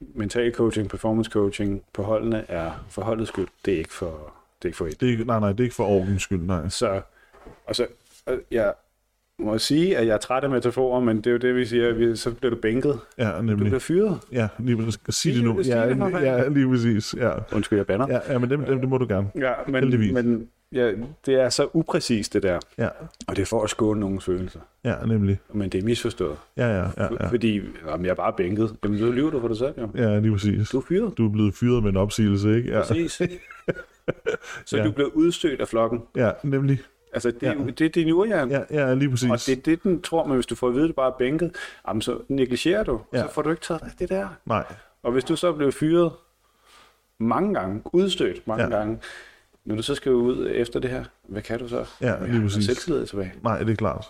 [0.00, 3.48] mental coaching, performance coaching på holdene er for holdets skyld.
[3.64, 4.32] Det er ikke for,
[4.62, 5.00] det er ikke for et.
[5.00, 6.68] Det er, ikke- nej, nej, det er ikke for orgens skyld, nej.
[6.68, 7.00] Så,
[7.66, 7.86] og så,
[8.50, 8.74] jeg
[9.38, 11.92] må sige, at jeg er træt af metaforer, men det er jo det, vi siger,
[11.92, 12.98] vi, så bliver du bænket.
[13.18, 13.56] Ja, Du nemlig.
[13.58, 14.18] bliver fyret.
[14.32, 14.98] Ja, lige præcis.
[15.08, 15.60] Sig det nu.
[15.64, 15.82] Ja,
[16.20, 17.14] ja, lige præcis.
[17.18, 18.06] Ja, Undskyld, jeg banner.
[18.10, 19.28] ja, ja men det, det, det må du gerne.
[19.38, 20.12] Ja, Heldigvis.
[20.12, 20.92] men, men ja,
[21.26, 22.58] det er så upræcist, det der.
[22.78, 22.88] Ja,
[23.28, 24.60] Og det er for at skåne nogens følelser.
[24.84, 25.38] ja, nemlig.
[25.52, 26.36] Men det er misforstået.
[26.56, 27.28] Ja, ja, ja, Ja.
[27.28, 28.76] Fordi jamen, jeg er bare bænket.
[28.84, 29.88] Jamen, så lyver du for dig selv, jo.
[29.96, 30.68] Ja, lige præcis.
[30.70, 31.18] Du er fyret.
[31.18, 32.70] Du er blevet fyret med en opsigelse, ikke?
[32.72, 33.12] Ja, Præcis.
[34.64, 34.82] så Ja.
[34.82, 34.84] ja.
[34.88, 36.02] du blev udstødt af flokken.
[36.16, 36.78] ja nemlig.
[37.16, 37.54] Altså, det, Ja.
[37.54, 38.50] det, det er din urhjern.
[38.50, 39.30] Ja, ja, lige præcis.
[39.30, 41.12] Og det er det, den tror, men hvis du får at vide, at det bare
[41.12, 41.56] er bænket,
[41.88, 43.00] jamen, så negligerer du.
[43.12, 43.22] Ja.
[43.22, 44.28] Så får du ikke taget det der.
[44.46, 44.64] Nej,
[45.02, 46.12] Og hvis du så blev fyret
[47.18, 48.70] mange gange, udstødt mange Ja.
[48.70, 48.98] gange,
[49.64, 51.84] når du så skal ud efter det her, hvad kan du så?
[52.00, 52.64] Ja, Jeg lige har præcis.
[52.66, 53.32] Selvtillid tilbage.
[53.42, 54.06] nej, det er klart.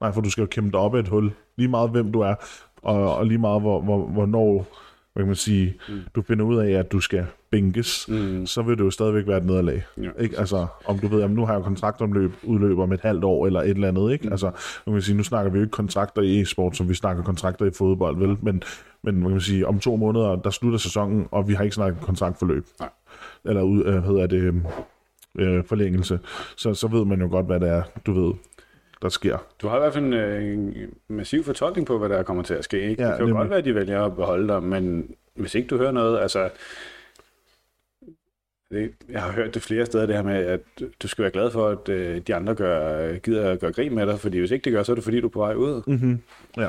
[0.00, 1.30] Nej, for du skal jo kæmpe dig op af et hul.
[1.56, 2.34] Lige meget, hvem du er,
[2.82, 4.66] og, og lige meget, hvor, hvor, hvornår
[5.12, 6.00] hvad kan man sige, mm.
[6.14, 8.46] du finder ud af, at du skal bænkes, Mm.
[8.46, 9.84] så vil det jo stadigvæk være et nederlag.
[10.02, 10.38] Ja, Ikke?
[10.38, 13.60] Altså, om du ved, at nu har jeg kontraktomløb udløber om et halvt år eller
[13.60, 14.12] et eller andet.
[14.12, 14.26] Ikke?
[14.26, 14.32] Mm.
[14.32, 14.50] Altså,
[14.86, 17.66] man kan sige, nu snakker vi jo ikke kontrakter i e-sport, som vi snakker kontrakter
[17.66, 18.36] i fodbold, vel?
[18.42, 18.62] Men,
[19.02, 22.02] men man kan sige, om to måneder, der slutter sæsonen, og vi har ikke snakket
[22.02, 22.66] kontraktforløb.
[22.80, 22.88] Nej.
[23.44, 24.62] Eller ud, øh, hedder det,
[25.38, 26.18] øh, forlængelse.
[26.56, 28.34] Så, så ved man jo godt, hvad det er, du ved,
[29.02, 29.36] der sker.
[29.62, 30.74] Du har i hvert fald en, øh, en
[31.08, 32.80] massiv fortolkning på, hvad der kommer til at ske.
[32.90, 33.02] Ikke?
[33.02, 35.68] Ja, det kan jo godt være, at de vælger at beholde dig, men hvis ikke
[35.68, 36.48] du hører noget, altså...
[38.70, 40.60] Det, jeg har hørt det flere steder, det her med, at
[41.02, 44.06] du skal være glad for, at øh, de andre gør, gider at gøre grin med
[44.06, 45.82] dig, fordi hvis ikke det gør, så er det fordi, du er på vej ud.
[45.86, 46.20] Mm-hmm.
[46.56, 46.68] Ja.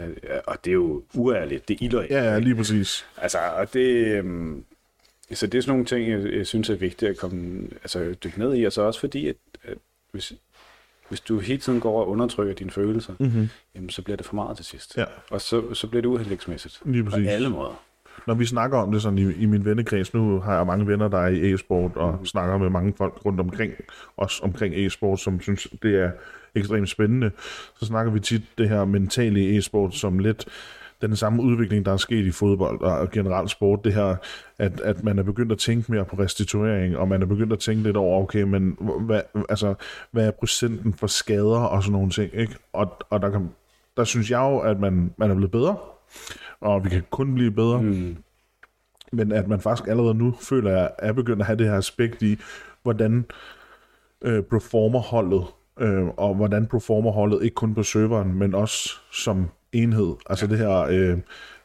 [0.00, 2.10] Øh, Og det er jo uærligt, det er illoyalt.
[2.10, 3.06] ja, ja, lige præcis.
[3.16, 4.06] Altså, og det...
[4.06, 4.64] Øhm,
[5.32, 8.38] så det er sådan nogle ting, jeg, jeg synes er vigtigt at komme, altså, dykke
[8.38, 9.78] ned i, og så også fordi, at, at
[10.12, 10.32] hvis,
[11.08, 13.48] hvis du hele tiden går og undertrykker dine følelser, Mm-hmm.
[13.74, 14.96] jamen, så bliver det for meget til sidst.
[14.96, 15.04] Ja.
[15.30, 16.80] Og så, så bliver det uhensigtsmæssigt.
[16.84, 17.28] Lige På præcis.
[17.28, 17.82] alle måder.
[18.26, 21.08] Når vi snakker om det sådan i, i min vennekreds, nu har jeg mange venner,
[21.08, 22.26] der er i e-sport, og Mhm.
[22.26, 23.72] snakker med mange folk rundt omkring,
[24.16, 26.10] også omkring e-sport, som synes, det er
[26.54, 27.30] ekstremt spændende,
[27.80, 30.44] så snakker vi tit det her mentale e-sport som lidt
[31.02, 34.16] den samme udvikling, der er sket i fodbold og generelt sport, det her,
[34.58, 37.58] at, at man er begyndt at tænke mere på restituering, og man er begyndt at
[37.58, 39.74] tænke lidt over, okay, men hvad, altså,
[40.10, 42.56] hvad er procenten for skader og sådan nogle ting, ikke?
[42.72, 43.48] Og, og der, kan,
[43.96, 45.76] der synes jeg jo, at man, man er blevet bedre,
[46.60, 48.16] og vi kan kun blive bedre, Mm.
[49.12, 51.76] men at man faktisk allerede nu føler, at jeg er begyndt at have det her
[51.76, 52.36] aspekt i,
[52.82, 53.24] hvordan
[54.22, 55.44] øh, performer holdet,
[55.80, 60.14] øh, og hvordan performer holdet ikke kun på serveren, men også som enhed.
[60.30, 60.50] Altså ja.
[60.50, 61.18] det her øh,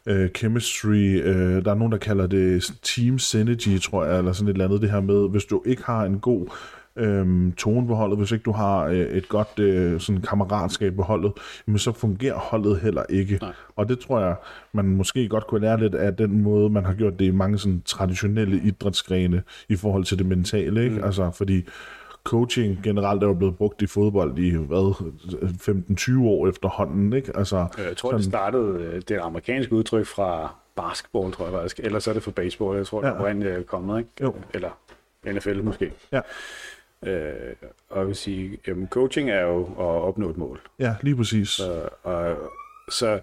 [0.05, 4.47] øh, chemistry, øh, der er nogen, der kalder det team synergy, tror jeg, eller sådan
[4.47, 6.47] et eller andet, det her med, hvis du ikke har en god
[6.95, 11.01] øhm, tone på holdet, hvis ikke du har øh, et godt øh, sådan kammeratskab på
[11.03, 11.31] holdet,
[11.67, 13.37] jamen så fungerer holdet heller ikke.
[13.41, 13.53] Nej.
[13.75, 14.35] Og det tror jeg,
[14.73, 17.57] man måske godt kunne lære lidt af den måde, man har gjort det i mange
[17.57, 20.95] sådan traditionelle idrætsgrene i forhold til det mentale, ikke?
[20.97, 21.03] Mm.
[21.03, 21.61] Altså, fordi
[22.23, 24.93] coaching generelt er jo blevet brugt i fodbold i, hvad,
[26.21, 27.31] 15-20 år efterhånden, ikke?
[27.37, 31.53] Altså, Jeg tror, det startede, øh, det er et amerikansk udtryk fra basketball, tror jeg
[31.53, 31.79] faktisk.
[31.83, 33.07] Ellers er det fra baseball, jeg tror, Ja.
[33.07, 34.09] det er oprindeligt er kommet, ikke?
[34.21, 34.35] Jo.
[34.53, 34.69] Eller
[35.25, 35.91] NFL måske.
[36.11, 36.19] Ja.
[37.07, 37.53] Øh,
[37.89, 40.61] og jeg vil sige, jamen, coaching er jo at opnå et mål.
[40.79, 41.49] ja, lige præcis.
[41.49, 42.37] Så, og,
[42.89, 43.19] så,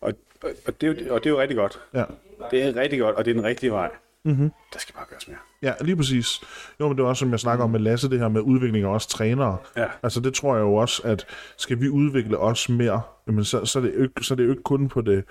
[0.00, 0.12] og,
[0.42, 1.80] og, det er jo, og det er jo rigtig godt.
[1.94, 2.04] Ja.
[2.50, 3.90] Det er rigtig godt, og det er den rigtige vej.
[4.24, 4.50] Mm-hmm.
[4.72, 5.38] Der skal bare gøres mere.
[5.62, 6.40] Ja, lige præcis.
[6.80, 8.84] Jo, men det er også, som jeg snakker om med Lasse, det her med udvikling
[8.84, 9.56] af os trænere.
[9.76, 9.86] Ja.
[10.02, 13.78] Altså det tror jeg jo også, at skal vi udvikle os mere, jamen så, så,
[13.78, 15.24] er, det jo ikke, så er det jo ikke kun på det,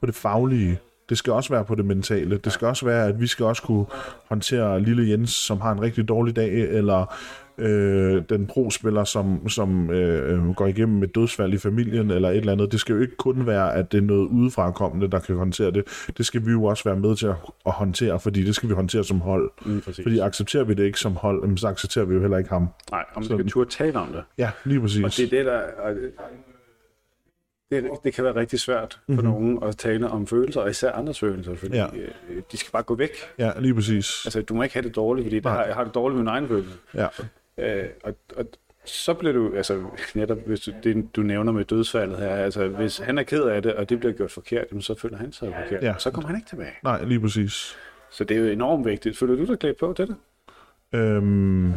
[0.00, 0.78] på det faglige.
[1.08, 2.36] Det skal også være på det mentale.
[2.36, 3.86] Det skal også være, at vi skal også kunne
[4.28, 7.14] håndtere lille Jens, som har en rigtig dårlig dag, eller
[7.58, 12.52] øh, den pro-spiller, som, som øh, går igennem med dødsfald i familien eller et eller
[12.52, 12.72] andet.
[12.72, 15.70] Det skal jo ikke kun være, at det er noget udefra kommende, der kan håndtere
[15.70, 15.84] det.
[16.18, 17.34] Det skal vi jo også være med til at,
[17.66, 19.50] at håndtere, fordi det skal vi håndtere som hold.
[19.66, 20.02] Mm, præcis.
[20.04, 22.68] Fordi accepterer vi det ikke som hold, så accepterer vi jo heller ikke ham.
[22.90, 24.22] Nej, om vi skal turde tale om det.
[24.38, 25.04] Ja, lige præcis.
[25.04, 25.60] Og det er det, der...
[27.70, 29.24] Det, det, kan være rigtig svært for mm-hmm.
[29.24, 31.86] nogen at tale om følelser, og især andres følelser, fordi Ja.
[31.96, 33.10] øh, de skal bare gå væk.
[33.38, 34.26] Ja, lige præcis.
[34.26, 35.52] Altså, du må ikke have det dårligt, fordi det Nej.
[35.54, 36.74] har, jeg har det dårligt med min egen følelse.
[36.94, 37.06] Ja,
[37.58, 38.44] Øh, og, og
[38.84, 42.98] så bliver du, altså netop hvis du, det, du nævner med dødsfaldet her, altså hvis
[42.98, 45.54] han er ked af det, og det bliver gjort forkert, jamen, så føler han sig
[45.62, 45.82] forkert.
[45.82, 45.94] Ja.
[45.98, 46.72] Så kommer han ikke tilbage.
[46.84, 47.76] nej, lige præcis.
[48.10, 49.18] Så det er jo enormt vigtigt.
[49.18, 50.16] Føler du dig klædt på til det?
[50.92, 51.72] Øhm,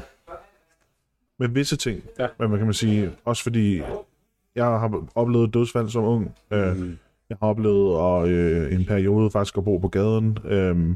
[1.39, 2.28] med visse ting, Ja.
[2.38, 3.82] men man kan man sige, også fordi
[4.56, 6.36] jeg har oplevet dødsfald som ung.
[6.54, 6.97] Øh, Mm.
[7.30, 10.38] Jeg har oplevet at, øh, en periode faktisk at bo på gaden.
[10.45, 10.89] Øhm,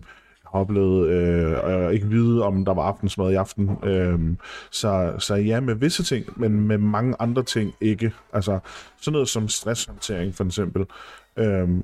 [0.43, 3.71] jeg har oplevet øh, at ikke vide, om der var aftensmad i aften.
[3.83, 4.37] Øhm,
[4.71, 8.13] så, så ja, med visse ting, men med mange andre ting ikke.
[8.33, 8.59] Altså
[9.01, 10.85] sådan noget som stresshåndtering for eksempel.
[11.37, 11.83] Øhm,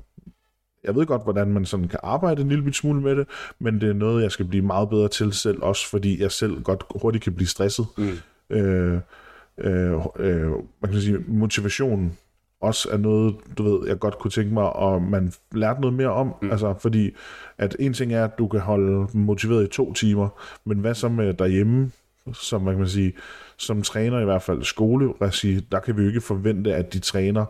[0.84, 3.26] jeg ved godt, hvordan man sådan kan arbejde en lille smule med det,
[3.58, 6.62] men det er noget, jeg skal blive meget bedre til selv, også fordi jeg selv
[6.62, 7.86] godt hurtigt kan blive stresset.
[7.98, 8.56] Mm.
[8.56, 9.00] Øh,
[9.58, 10.50] øh, øh,
[10.80, 12.16] man kan sige, motivation
[12.62, 16.12] også er noget, du ved, jeg godt kunne tænke mig, og man lærte noget mere
[16.12, 16.34] om.
[16.42, 16.50] Mm.
[16.50, 17.10] Altså, fordi
[17.58, 20.28] at en ting er, at du kan holde motiveret i to timer,
[20.64, 21.90] men hvad så med derhjemme,
[22.32, 23.12] som man kan sige,
[23.56, 27.44] som træner i hvert fald skoleregi, der kan vi jo ikke forvente, at de træner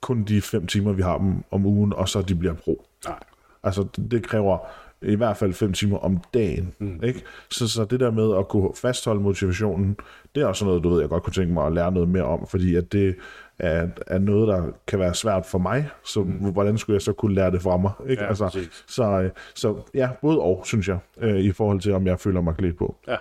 [0.00, 2.84] kun de fem timer, vi har dem om ugen, og så de bliver pro.
[3.06, 3.18] Nej.
[3.62, 4.58] Altså, det kræver
[5.02, 6.74] i hvert fald fem timer om dagen.
[6.78, 7.00] Mm.
[7.04, 7.22] Ikke?
[7.50, 9.96] Så, så det der med at kunne fastholde motivationen,
[10.34, 12.22] det er også noget, du ved, jeg godt kunne tænke mig at lære noget mere
[12.24, 13.16] om, fordi at det
[13.58, 16.30] er, er noget, der kan være svært for mig, så mm.
[16.32, 17.92] hvordan skulle jeg så kunne lære det fra mig?
[18.08, 18.22] Ikke?
[18.22, 18.84] Ja, altså, præcis.
[18.86, 22.40] så, øh, så ja, både og, synes jeg, øh, i forhold til, om jeg føler
[22.40, 22.96] mig klædt på.
[23.08, 23.16] Ja.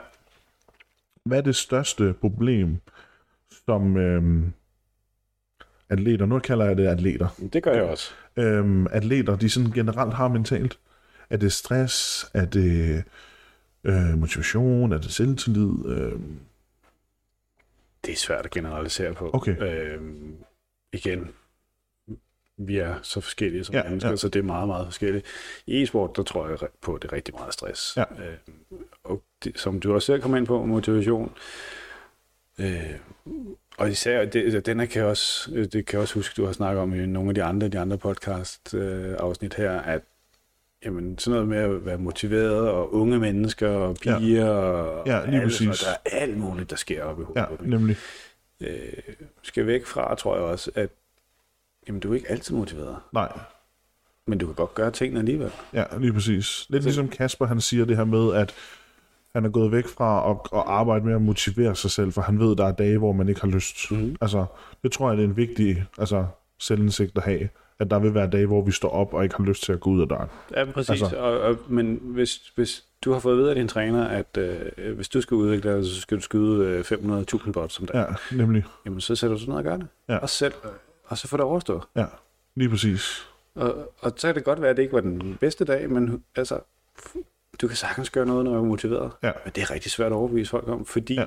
[1.26, 2.78] Hvad er det største problem,
[3.66, 4.44] som øh,
[5.90, 8.12] atleter, nu kalder jeg det atleter, Det gør jeg også.
[8.38, 10.78] øhm, atleter, de sådan generelt har mentalt?
[11.30, 12.26] Er det stress?
[12.34, 13.04] Er det
[13.84, 14.92] øh, motivation?
[14.92, 15.86] Er det selvtillid?
[15.86, 16.12] Øh,
[18.06, 19.30] Det er svært at generalisere på.
[19.34, 19.62] Okay.
[19.62, 20.36] Øhm,
[20.94, 21.30] igen,
[22.58, 24.16] vi er så forskellige som Ja, mennesker, ja.
[24.16, 25.26] så det er meget, meget forskelligt.
[25.68, 27.98] I e-sport, der tror jeg på, det er rigtig meget stress.
[27.98, 28.04] Ja.
[28.04, 31.32] Øhm, og det, som du også selv kom ind på, motivation.
[32.60, 32.94] Øh,
[33.78, 36.46] og især, det, altså, den her kan også, øh, det kan jeg også huske, du
[36.46, 40.02] har snakket om i nogle af de andre, de andre podcast øh, afsnit her, at
[40.86, 44.52] jamen, sådan noget med at være motiveret, og unge mennesker, og piger, ja.
[44.52, 45.68] og Ja, lige alle, præcis.
[45.68, 47.42] og der er alt muligt, der sker op i hovedet.
[47.62, 47.96] ja, nemlig.
[48.62, 48.94] øh,
[49.44, 50.90] skal væk fra, tror jeg også, at
[51.88, 53.40] jamen, du er ikke altid motiveret, Nej,
[54.28, 55.52] men du kan godt gøre tingene alligevel.
[55.74, 56.66] ja, lige præcis.
[56.70, 58.54] Lidt ligesom Kasper, han siger det her med, at
[59.36, 62.40] han er gået væk fra at, at arbejde med at motivere sig selv, for han
[62.40, 63.92] ved, der er dage, hvor man ikke har lyst.
[63.92, 64.16] Mhm.
[64.22, 64.46] Altså,
[64.84, 66.26] det tror jeg, det er en vigtig altså,
[66.60, 67.50] selvindsigt at have,
[67.80, 69.80] at der vil være dage, hvor vi står op og ikke har lyst til at
[69.80, 70.30] gå ud af døren.
[70.56, 70.90] Ja, præcis.
[71.02, 71.18] Altså-.
[71.18, 75.10] Og, og, men hvis, hvis du har fået vide af din træner, at øh, hvis
[75.10, 78.02] du skal udvikle dig, så skal du skyde øh, 500.000 bots som dag, ja.
[78.02, 78.64] Ja, nemlig.
[78.86, 79.88] jamen så sætter du sådan noget og gør det.
[80.10, 80.18] Ja.
[80.18, 80.54] Og selv,
[81.06, 81.82] og så får det overstået.
[81.96, 82.06] Ja,
[82.56, 83.28] lige præcis.
[83.56, 86.24] Og, og så kan det godt være, at det ikke var den bedste dag, men
[86.36, 86.60] altså,
[87.62, 89.12] du kan sagtens gøre noget, når du er motiveret.
[89.24, 89.32] Ja.
[89.46, 91.26] Men det er rigtig svært at overbevise folk om, fordi Ja.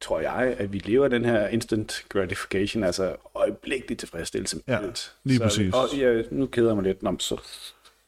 [0.00, 5.12] Tror jeg, at vi lever den her instant gratification, altså øjeblikkelig tilfredsstillelse med Ja, alt.
[5.24, 5.74] lige så, præcis.
[5.74, 7.36] Og ja, nu keder jeg mig lidt, Nå, så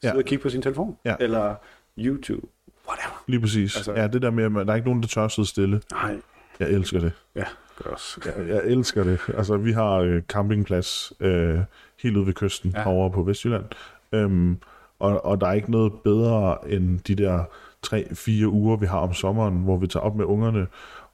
[0.01, 0.17] sidde Ja.
[0.17, 0.97] og kigge på sin telefon.
[1.05, 1.15] Ja.
[1.19, 1.55] Eller
[1.97, 2.47] YouTube.
[2.87, 3.23] Whatever.
[3.27, 3.75] Lige præcis.
[3.75, 5.81] Altså- ja, det der med, at der er ikke nogen, der tør sidde stille.
[5.91, 6.15] Nej.
[6.59, 7.11] Jeg elsker det.
[7.35, 7.43] Ja,
[7.83, 8.21] gør også.
[8.25, 9.19] Jeg, jeg elsker det.
[9.37, 11.59] Altså, vi har øh, campingplads øh,
[12.03, 12.83] helt ude ved kysten ja.
[12.83, 13.65] Herovre på Vestjylland.
[14.11, 14.57] Øhm,
[14.99, 17.43] og, og der er ikke noget bedre end de der
[17.87, 20.67] 3-4 uger, vi har om sommeren, hvor vi tager op med ungerne,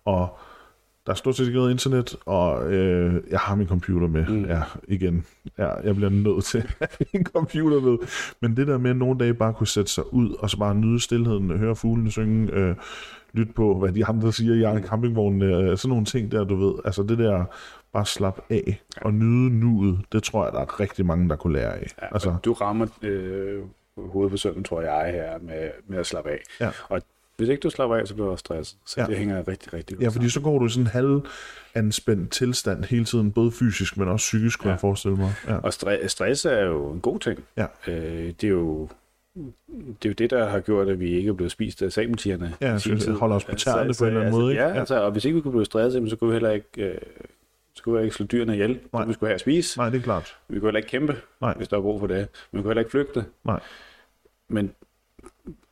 [0.05, 0.39] og
[1.07, 4.25] der er stort set ikke noget internet, og øh, jeg har min computer med.
[4.27, 4.35] Mm.
[4.35, 4.45] Mm.
[4.45, 5.25] Ja, igen.
[5.57, 7.97] Ja, jeg bliver nødt til at have min computer med.
[8.41, 10.75] Men det der med, at nogle dage bare kunne sætte sig ud, og så bare
[10.75, 12.75] nyde stillheden, høre fuglene synge, øh,
[13.33, 16.73] lytte på, hvad de andre siger i campingvognen, øh, sådan nogle ting der, du ved.
[16.85, 17.45] Altså det der,
[17.93, 21.53] bare slap af og nyde nuet, det tror jeg, der er rigtig mange, der kunne
[21.53, 21.93] lære af.
[22.01, 22.35] Ja, altså.
[22.45, 23.61] Du rammer øh,
[23.97, 26.39] hovedet på sømmen, tror jeg, her med, med at slappe af.
[26.59, 26.69] Ja.
[26.89, 27.01] Og
[27.37, 28.77] hvis ikke du slapper af, så bliver du også stresset.
[28.85, 29.07] Så Ja.
[29.07, 31.21] det hænger rigtig, rigtig godt ja, fordi så går du i sådan en halv
[31.75, 34.73] anspændt tilstand hele tiden, både fysisk, men også psykisk, kunne Ja.
[34.73, 35.33] jeg forestille mig.
[35.47, 35.55] Ja.
[35.57, 37.43] Og stre- stress er jo en god ting.
[37.57, 37.65] Ja.
[37.87, 38.89] Øh, det er jo
[40.03, 42.51] det er jo det, der har gjort, at vi ikke er blevet spist af sabeltiernes.
[42.61, 43.13] Ja, sin så tid.
[43.13, 44.63] holder os på tæerne Altså, på en eller anden altså, måde, ikke?
[44.63, 44.79] Ja, Ja.
[44.79, 46.97] Altså, og hvis ikke vi kunne blive stresset, så kunne vi heller ikke, øh,
[47.73, 48.79] så kunne vi ikke slå dyrene ihjel.
[48.93, 49.05] Nej.
[49.05, 49.79] Vi skulle have at spise.
[49.79, 50.35] Nej, det er klart.
[50.47, 51.53] Vi kunne heller ikke kæmpe, Nej.
[51.57, 52.27] hvis der var brug for det.
[52.51, 53.25] Vi kunne heller ikke flygte.
[53.43, 53.59] Nej.
[54.49, 54.71] Men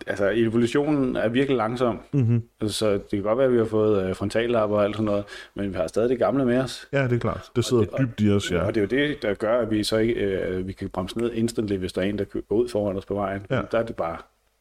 [0.07, 1.99] altså evolutionen er virkelig langsom.
[2.11, 2.43] Mm-hmm.
[2.61, 5.05] Altså, så det kan godt være, at vi har fået øh, frontallapper og alt sådan
[5.05, 5.25] noget,
[5.55, 6.87] men vi har stadig det gamle med os.
[6.93, 7.51] Ja, det er klart.
[7.55, 8.65] Det sidder og- dybt i os, ja.
[8.65, 11.17] Og det er jo det, der gør, at vi så ikke øh, vi kan bremse
[11.17, 13.45] ned instantly, hvis der er en, der går ud foran os på vejen.
[13.49, 13.61] Ja.
[13.71, 14.17] Der er det bare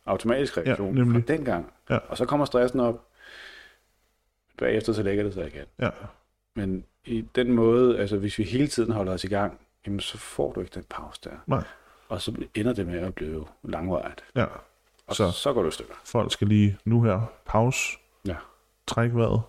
[0.07, 1.25] automatisk reaktion Ja, nemlig.
[1.27, 1.73] fra den gang.
[1.91, 1.99] Ja.
[2.09, 3.07] Og så kommer stressen op.
[4.59, 5.65] Bagefter så lægger det sig igen.
[5.81, 5.89] Ja,
[6.57, 10.19] Men i den måde, altså hvis vi hele tiden holder os i gang, jamen så
[10.19, 11.31] får du ikke den pause der.
[11.47, 11.65] nej.
[12.09, 14.25] Og så ender det med at blive langvarigt.
[14.37, 14.45] Ja.
[15.07, 15.31] Og Så.
[15.31, 15.95] så, går du i stykker.
[16.05, 17.81] Folk skal lige nu her pause,
[18.27, 18.35] Ja.
[18.87, 19.41] træk vejret,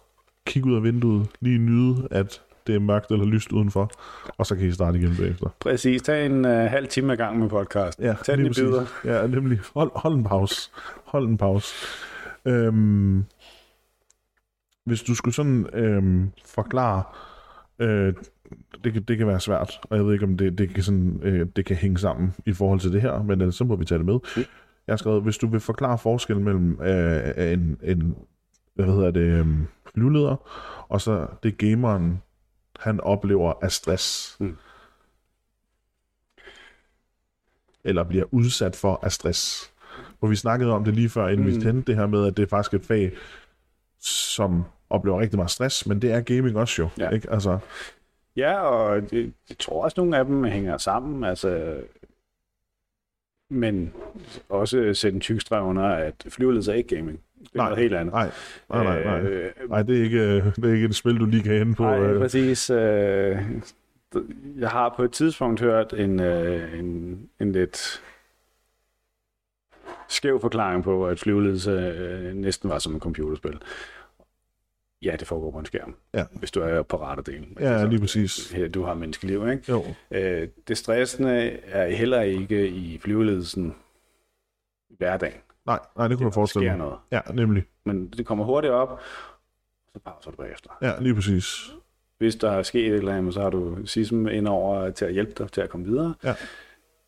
[0.45, 3.91] kig ud af vinduet, lige nyde, at det er mørkt eller lyst udenfor,
[4.37, 5.49] og så kan I starte igen bagefter.
[5.59, 6.01] Præcis.
[6.01, 7.99] Tag en uh, halv time ad gang med podcast.
[7.99, 8.85] Ja, Tag den i bidder.
[9.05, 9.59] Ja, nemlig.
[9.73, 10.71] Hold, hold en pause.
[11.05, 11.73] Hold en pause.
[12.45, 13.25] Øhm,
[14.85, 17.03] hvis du skulle sådan øhm, forklare,
[17.79, 18.13] øh,
[18.83, 21.19] det, kan, det kan være svært, og jeg ved ikke, om det, det, kan, sådan,
[21.23, 23.85] øh, det kan hænge sammen i forhold til det her, men ellers så må vi
[23.85, 24.19] tage det med.
[24.37, 24.43] Mm.
[24.87, 28.15] Jeg har skrevet, hvis du vil forklare forskellen mellem øh, en, en
[28.73, 29.47] hvad hedder det, øh,
[29.93, 30.35] flyveleder,
[30.89, 32.21] og så det gameren,
[32.79, 34.37] han oplever af stress.
[34.39, 34.57] Mm.
[37.83, 39.71] Eller bliver udsat for af stress.
[40.19, 41.51] Hvor vi snakkede om det lige før, inden mm.
[41.51, 41.61] vi Mm.
[41.61, 43.11] tændte det her med, at det er faktisk et fag,
[43.99, 46.89] som oplever rigtig meget stress, men det er gaming også jo.
[46.97, 47.09] Ja.
[47.09, 47.31] Ikke?
[47.31, 47.59] Altså,
[48.35, 51.23] Ja, og det, jeg tror også, nogle af dem hænger sammen.
[51.23, 51.77] Altså,
[53.55, 53.93] men
[54.49, 57.19] også sætte en tyk streg under, at flyveledelse er ikke gaming.
[57.39, 58.13] Det er Nej, noget helt andet.
[58.13, 58.31] nej,
[58.69, 59.19] nej, nej, nej.
[59.19, 61.75] Øh, nej det, er ikke, øh, det er ikke et spil, du lige kan hente
[61.75, 61.83] på.
[61.83, 62.69] Nej, øh, præcis.
[62.69, 63.37] Øh,
[64.57, 68.01] jeg har på et tidspunkt hørt en, øh, en, en lidt
[70.07, 73.59] skæv forklaring på, at flyveledelse øh, næsten var som et computerspil.
[75.05, 76.25] Ja, det foregår på en skærm, Ja.
[76.31, 77.57] hvis du er på retterdelen.
[77.59, 78.51] Ja, lige præcis.
[78.51, 79.63] Her, du har menneskeliv, ikke?
[79.71, 83.75] Jo, Øh, det stressende er heller ikke i flyveledelsen
[84.97, 85.37] hverdagen.
[85.65, 86.85] nej, nej, det kunne jeg forestille sker mig.
[86.85, 86.97] noget.
[87.11, 87.63] Ja, nemlig.
[87.85, 88.99] Men det kommer hurtigt op,
[89.93, 90.69] så pauser du bagefter.
[90.81, 91.71] Ja, lige præcis.
[92.17, 95.13] Hvis der er sket et eller andet, så har du SISM ind over til at
[95.13, 96.13] hjælpe dig til at komme videre.
[96.23, 96.35] Ja.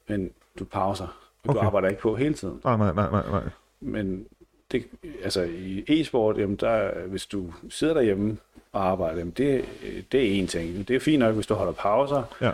[0.10, 1.04] Men du pauser,
[1.44, 1.50] og.
[1.50, 1.60] Okay.
[1.60, 2.62] du arbejder ikke på hele tiden.
[2.64, 3.44] Nej, nej, nej, nej, nej.
[3.80, 4.28] Men
[4.72, 4.86] det,
[5.24, 8.38] altså i e-sport, jamen der, hvis du sidder derhjemme
[8.72, 9.66] og arbejder, jamen det,
[10.12, 10.88] det er en ting.
[10.88, 12.52] Det er fint nok, hvis du holder pauser, Ja,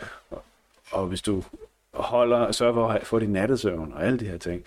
[0.91, 1.43] og hvis du
[1.93, 4.63] holder, sørger for at få din nattesøvn og alle de her ting.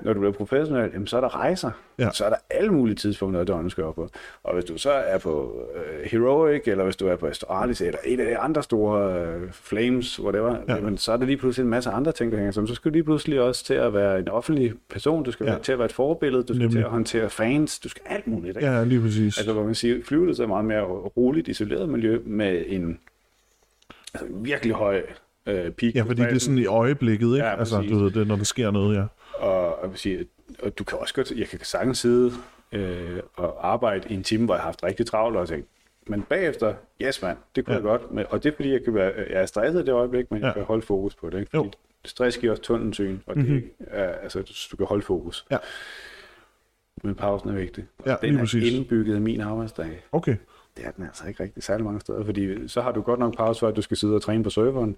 [0.00, 1.70] Når du bliver professionel, jamen, så er der rejser.
[1.98, 2.10] Ja.
[2.10, 4.08] Så er der alle mulige tidspunkter, der du skal op på.
[4.42, 7.98] Og hvis du så er på uh, Heroic, eller hvis du er på Astralis, eller
[8.04, 10.58] et af de andre store uh, Flames, whatever, Ja.
[10.68, 10.74] ja.
[10.74, 12.68] jamen, så er der lige pludselig en masse andre ting, der hænger sammen.
[12.68, 15.52] Så skal du lige pludselig også til at være en offentlig person, du skal Ja.
[15.52, 15.58] ja.
[15.58, 16.70] til at være et forbillede, du skal Nemlig.
[16.72, 18.56] til at håndtere fans, du skal alt muligt.
[18.56, 18.68] Ikke?
[18.70, 19.38] ja, lige præcis.
[19.38, 20.82] Altså, hvor man siger, flyveledelse er meget mere
[21.16, 22.98] roligt, isoleret miljø med en
[24.14, 25.02] altså, virkelig høj
[25.48, 25.94] øh, peak.
[25.94, 27.36] Ja, fordi det er sådan i øjeblikket, ikke?
[27.46, 29.04] Ja, altså, du ved, det når der sker noget, ja.
[29.46, 30.26] Og, og, sige,
[30.62, 32.32] og du kan også godt, jeg kan sagtens sidde
[32.72, 35.66] øh, og arbejde i en time, hvor jeg har haft rigtig travlt og tænkt,
[36.06, 37.78] men bagefter, yes mand, det kunne Ja.
[37.78, 38.12] jeg godt.
[38.12, 40.40] Men, og det er fordi, jeg, kan være, jeg er stresset i det øjeblik, men
[40.40, 40.46] Ja.
[40.46, 41.38] jeg kan holde fokus på det.
[41.38, 41.50] Ikke?
[41.54, 41.62] Jo.
[41.62, 45.46] Fordi stress giver også tunnelsyn, og det er, altså, du kan holde fokus.
[45.50, 45.56] Ja.
[47.04, 47.84] Men pausen er vigtig.
[48.06, 48.72] Ja, den er præcis.
[48.74, 50.04] indbygget i min arbejdsdag.
[50.12, 50.36] Okay.
[50.78, 53.36] Det er den altså ikke rigtig særlig mange steder, fordi så har du godt nok
[53.36, 54.96] pause for, at du skal sidde og træne på serveren,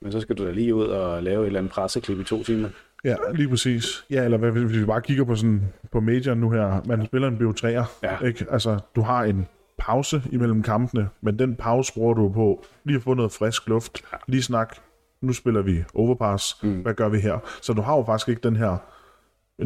[0.00, 2.42] men så skal du da lige ud og lave et eller andet presseklip i to
[2.42, 2.68] timer.
[3.04, 4.04] Ja, lige præcis.
[4.10, 7.28] Ja, eller hvad, hvis vi bare kigger på sådan på major nu her, man spiller
[7.28, 8.26] en BO3'er, Ja.
[8.26, 8.46] ikke?
[8.50, 9.46] Altså, du har en
[9.78, 14.04] pause imellem kampene, men den pause bruger du på lige at få noget frisk luft,
[14.26, 14.76] lige snak,
[15.20, 16.80] nu spiller vi overpass, mm.
[16.80, 17.38] hvad gør vi her?
[17.62, 18.76] Så du har jo faktisk ikke den her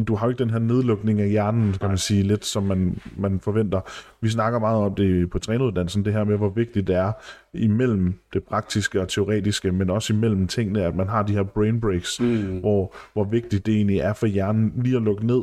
[0.07, 2.99] du har jo ikke den her nedlukning af hjernen, kan man sige, lidt som man,
[3.17, 3.81] man forventer.
[4.21, 7.11] Vi snakker meget om det på træneruddannelsen, det her med, hvor vigtigt det er
[7.53, 11.81] imellem det praktiske og teoretiske, men også imellem tingene, at man har de her brain
[11.81, 12.59] breaks, mm.
[12.59, 15.41] hvor, hvor vigtigt det egentlig er for hjernen lige at lukke ned,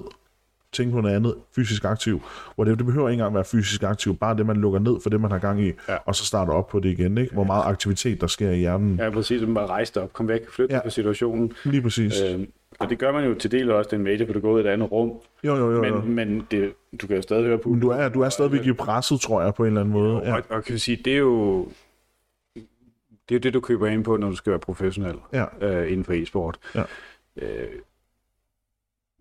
[0.73, 2.23] tænke på noget andet, fysisk aktiv,
[2.55, 5.11] hvor det, det behøver ikke engang være fysisk aktiv, bare det, man lukker ned for
[5.11, 5.97] det, man har gang i, Ja.
[6.07, 7.35] og så starter op på det igen, ikke?
[7.35, 8.97] hvor meget aktivitet der sker i hjernen.
[8.99, 9.41] Ja, præcis.
[9.41, 10.81] Du bare rejse dig op, kom væk, flytte ja.
[10.85, 11.53] på situationen.
[11.65, 12.15] Lige præcis.
[12.21, 12.41] Øh,
[12.79, 14.65] og det gør man jo til del også, den medie, for du går ud i
[14.65, 15.09] et andet rum.
[15.45, 15.85] jo, jo, jo.
[15.85, 16.01] jo.
[16.01, 17.69] Men, men det, du kan jo stadig høre på.
[17.69, 20.19] Men du er, du er stadigvæk i presset, tror jeg, på en eller anden måde.
[20.25, 20.35] Ja.
[20.35, 21.69] Og, og kan vi sige, det er jo
[23.29, 25.45] det, er jo det du køber ind på, når du skal være professionel Ja.
[25.61, 26.59] øh, inden for e-sport.
[26.75, 26.83] Ja.
[27.37, 27.69] Øh,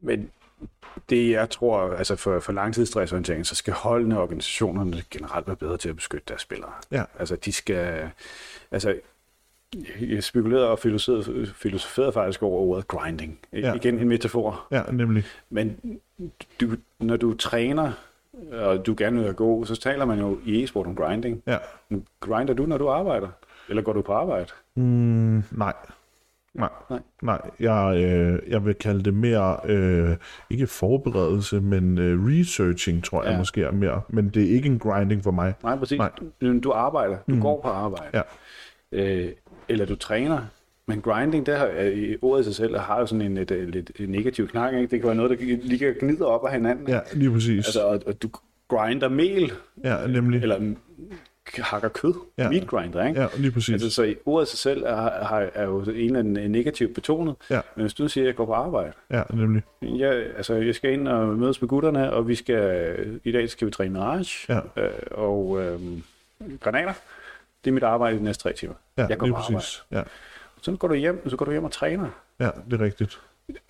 [0.01, 0.30] men
[1.10, 5.78] det jeg tror, altså for, for langtidsstressorientering, så skal holdene og organisationerne generelt være bedre
[5.78, 6.72] til at beskytte deres spillere.
[6.91, 7.03] Ja.
[7.20, 8.10] Altså de skal,
[8.72, 8.95] altså
[10.01, 13.39] jeg spekulerede og filosoferede, filosoferede faktisk over ordet grinding.
[13.53, 13.59] Ja.
[13.59, 13.74] Ja.
[13.74, 14.68] Igen en metafor.
[14.72, 15.24] ja, nemlig.
[15.49, 15.78] Men
[16.61, 16.68] du,
[16.99, 17.91] når du træner,
[18.51, 21.43] og du gerne vil være god, så taler man jo i e-sport om grinding.
[21.47, 21.57] Ja.
[22.20, 23.28] Grinder du, når du arbejder?
[23.70, 24.47] Eller går du på arbejde?
[24.76, 25.74] Mm, nej.
[26.53, 26.99] Nej, Nej.
[27.22, 27.41] nej.
[27.59, 30.18] Jeg, øh, jeg vil kalde det mere, øh,
[30.49, 33.38] ikke forberedelse, men øh, researching, tror jeg Ja.
[33.38, 34.01] måske er mere.
[34.09, 35.53] Men det er ikke en grinding for mig.
[35.63, 35.97] Nej, præcis.
[35.97, 36.11] Nej.
[36.41, 37.18] Du, du arbejder.
[37.30, 37.41] Du mm.
[37.41, 38.09] går på arbejde.
[38.13, 38.22] Ja.
[38.91, 39.32] Øh,
[39.70, 40.41] eller du træner.
[40.89, 43.51] Men grinding, der har, øh, i ordet i sig selv, har jo sådan en lidt,
[43.51, 44.74] øh, lidt negativ knak.
[44.74, 44.82] Ikke?
[44.88, 46.88] Det kan være noget, der ligger gnider op af hinanden.
[46.88, 47.65] Ja, lige præcis.
[47.68, 48.30] Altså, og, og du
[48.68, 49.51] grinder mel,
[49.84, 50.41] ja, nemlig.
[50.41, 50.74] eller
[51.57, 52.13] hakker kød.
[52.38, 52.49] Ja.
[52.49, 53.22] Meat grinder, ikke?
[53.22, 53.74] Ja, lige præcis.
[53.74, 56.93] Altså, så i ordet i sig selv er, er, er jo en eller anden negativ
[56.93, 57.36] betonet.
[57.49, 57.59] Ja.
[57.76, 59.63] Men hvis du siger, at jeg går på arbejde, Ja, nemlig.
[59.82, 63.68] jeg, altså, jeg skal ind og mødes med gutterne, og vi skal, i dag skal
[63.68, 64.84] vi træne mirage Ja.
[64.84, 65.80] øh, og øh,
[66.59, 66.93] granater.
[67.64, 68.74] Det er mit arbejde de næste tre timer.
[68.97, 69.55] Ja, jeg går på arbejde.
[69.55, 69.84] præcis.
[69.91, 70.03] Ja.
[70.62, 72.08] Så går du hjem, så går du hjem og træner.
[72.39, 73.20] ja, det er rigtigt.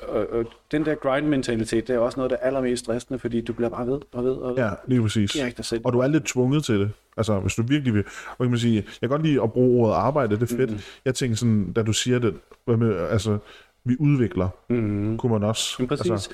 [0.07, 3.53] Og, og den der grind-mentalitet, det er også noget, der er allermest stressende, fordi du
[3.53, 4.63] bliver bare ved og ved og ved.
[4.63, 5.35] Ja, lige præcis.
[5.35, 5.81] Ikke.
[5.85, 6.91] Og du er lidt tvunget til det.
[7.17, 8.03] Altså, hvis du virkelig vil...
[8.37, 8.75] Hvad kan man sige?
[8.75, 10.69] Jeg kan godt lide at bruge ordet arbejde, det er fedt.
[10.69, 10.83] Mm-hmm.
[11.05, 12.35] Jeg tænker sådan, da du siger det,
[12.65, 13.37] hvad med, altså,
[13.83, 15.17] vi udvikler, Mm-hmm.
[15.17, 15.75] kunne man også...
[15.79, 16.11] Men præcis.
[16.11, 16.29] Altså,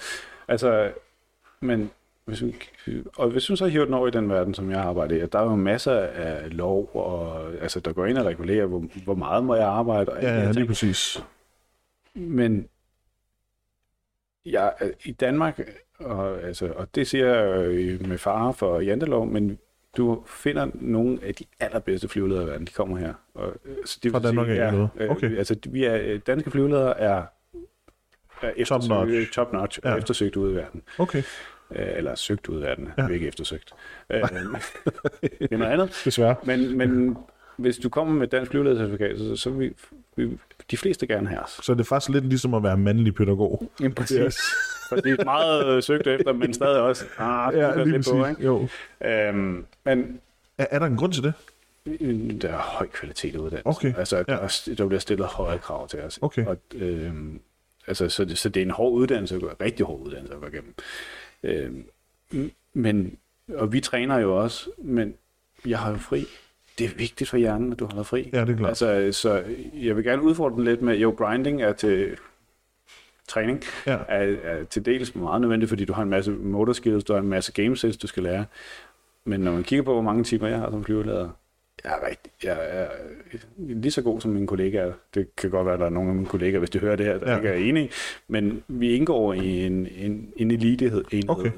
[0.48, 0.92] altså
[1.62, 1.92] men
[2.26, 2.56] hvis vi,
[3.16, 5.34] og hvis du så hiver den over i den verden, som jeg arbejder i, at
[5.34, 9.16] der er jo masser af lov, og altså, der går ind og regulerer, hvor, hvor
[9.16, 10.12] meget må jeg arbejde.
[10.12, 11.24] Og Ja, ja, lige præcis.
[12.14, 12.68] Men
[14.46, 15.60] jeg, i Danmark,
[16.00, 19.60] og, altså, og det siger jeg øh, med fare for jantelov, men
[19.98, 23.14] du finder nogle af de allerbedste flyveledere i verden, de kommer her.
[23.34, 25.38] Og, øh, så det Fra Danmark sige, af, ja, øh, Okay.
[25.38, 27.24] Altså, vi er, danske flyveledere er,
[28.42, 29.32] er eftersøgt, notch.
[29.32, 29.90] top notch Ja.
[29.92, 29.98] ja.
[29.98, 30.82] eftersøgt ude i verden.
[30.98, 31.24] Okay,
[31.76, 33.04] eller søgt ud af den, Ja.
[33.04, 33.10] ja.
[33.10, 33.74] ikke eftersøgt.
[34.10, 34.22] Øh,
[35.22, 36.02] det er noget andet.
[36.06, 36.36] desværre.
[36.44, 37.18] Men, men
[37.58, 39.74] hvis du kommer med et dansk flyveledercertifikat, så, så vil
[40.16, 40.30] vi,
[40.72, 41.60] de fleste gerne have os.
[41.64, 43.72] Så det er faktisk lidt ligesom at være mandlig pædagog.
[43.82, 44.40] Ja, præcis.
[44.90, 47.06] For det er meget øh, søgt efter, men stadig også.
[47.18, 48.44] Ah, det Ja, ja, lige lidt på, ikke?
[48.44, 48.68] jo.
[49.06, 50.20] Øhm, men
[50.58, 51.34] Er, er der en grund til det?
[51.86, 53.70] øh, der er høj kvalitet i uddannelsen.
[53.70, 54.24] Okay, Altså, ja.
[54.24, 56.20] der, er- der bliver stillet høje krav til os.
[56.22, 56.46] Okay.
[56.46, 57.40] Og, øhm,
[57.88, 60.42] altså, så, det, så det er en hård uddannelse, at gå- rigtig hård uddannelse at
[60.42, 60.74] gå igennem.
[61.44, 63.18] M- men,
[63.56, 65.14] og vi træner jo også, men
[65.66, 66.26] jeg har jo fri.
[66.78, 68.30] Det er vigtigt for hjernen, at du holder fri.
[68.34, 68.70] Ja, det er klart.
[68.70, 72.18] Altså, så jeg vil gerne udfordre den lidt med, jo, grinding er til
[73.28, 73.98] træning, Ja.
[74.08, 77.20] er, er til dels meget nødvendigt, fordi du har en masse motor skills, du har
[77.20, 78.46] en masse game sets, du skal lære.
[79.26, 81.30] Men når man kigger på, hvor mange timer jeg har som flyveleder,
[81.84, 82.88] jeg er, rigtig, jeg er
[83.58, 84.94] lige så god som mine kollegaer.
[85.14, 87.06] Det kan godt være, at der er nogle af mine kollegaer, hvis de hører det
[87.06, 87.36] her, der Ja.
[87.38, 87.90] ikke er enige.
[88.28, 91.30] Men vi indgår i en, en, en elitehed, enhed.
[91.30, 91.52] Okay.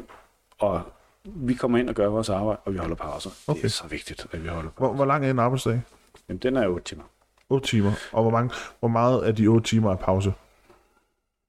[0.60, 0.82] Og
[1.26, 3.30] vi kommer ind og gør vores arbejde, og vi holder pauser.
[3.48, 3.58] Okay.
[3.60, 4.96] Det er så vigtigt, at vi holder Hvor, pauser.
[4.96, 5.82] hvor lang er en arbejdsdag?
[6.30, 7.04] Jamen, den er 8 timer.
[7.50, 7.92] 8 timer.
[8.12, 10.34] Og hvor, mange, hvor meget af de 8 timer er pause?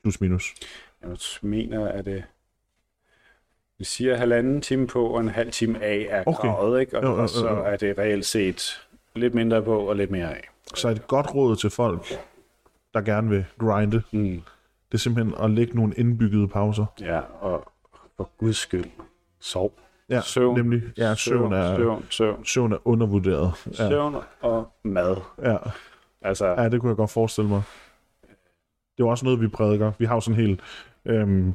[0.02, 0.54] Plus minus.
[1.02, 1.10] Jeg
[1.42, 2.24] mener, at det...
[3.78, 6.48] Vi siger halvanden time på, og en halv time af er Okay.
[6.48, 6.96] kravet, ikke?
[6.98, 10.10] Og, Jo, jo, jo, og så er det reelt set lidt mindre på og lidt
[10.10, 10.48] mere af.
[10.74, 12.06] Så et godt råd til folk,
[12.94, 14.42] der gerne vil grinde, Mm.
[14.88, 16.86] det er simpelthen at lægge nogle indbyggede pauser.
[17.00, 17.72] Ja, og
[18.16, 18.84] for guds skyld,
[19.40, 19.72] sov.
[20.08, 20.56] Ja, Søvn.
[20.56, 20.82] nemlig.
[20.98, 23.52] Ja, søvn er, Søvn, søvn, søvn er undervurderet.
[23.66, 25.16] Ja, søvn og mad.
[25.42, 25.56] ja,
[26.22, 27.62] Altså, ja, det kunne jeg godt forestille mig.
[28.98, 29.92] Det er også noget, vi prædiker.
[29.98, 30.60] Vi har jo sådan helt...
[31.04, 31.54] Øhm,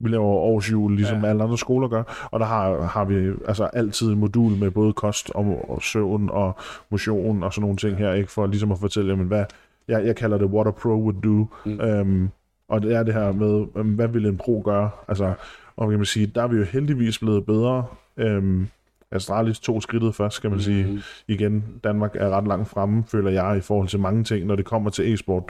[0.00, 1.28] vi laver årsjul, ligesom ja.
[1.30, 4.92] Alle andre skoler gør, og der har, har vi altså altid en modul med både
[4.92, 6.56] kost og, og søvn og
[6.90, 8.30] motion og sådan nogle ting her, ikke?
[8.30, 9.44] For ligesom at fortælle, jamen, hvad,
[9.88, 11.80] jeg, jeg kalder det what a pro would do, Mm.
[11.80, 12.28] øhm,
[12.68, 15.32] og det er det her med, øhm, hvad vil en pro gøre, altså,
[15.76, 17.84] og kan man sige, der er vi jo heldigvis blevet bedre,
[18.16, 18.68] øhm,
[19.10, 20.98] Astralis tog skridtet først, kan man sige, Mhm.
[21.28, 24.64] igen, Danmark er ret langt fremme, føler jeg, i forhold til mange ting, når det
[24.64, 25.44] kommer til e-sport.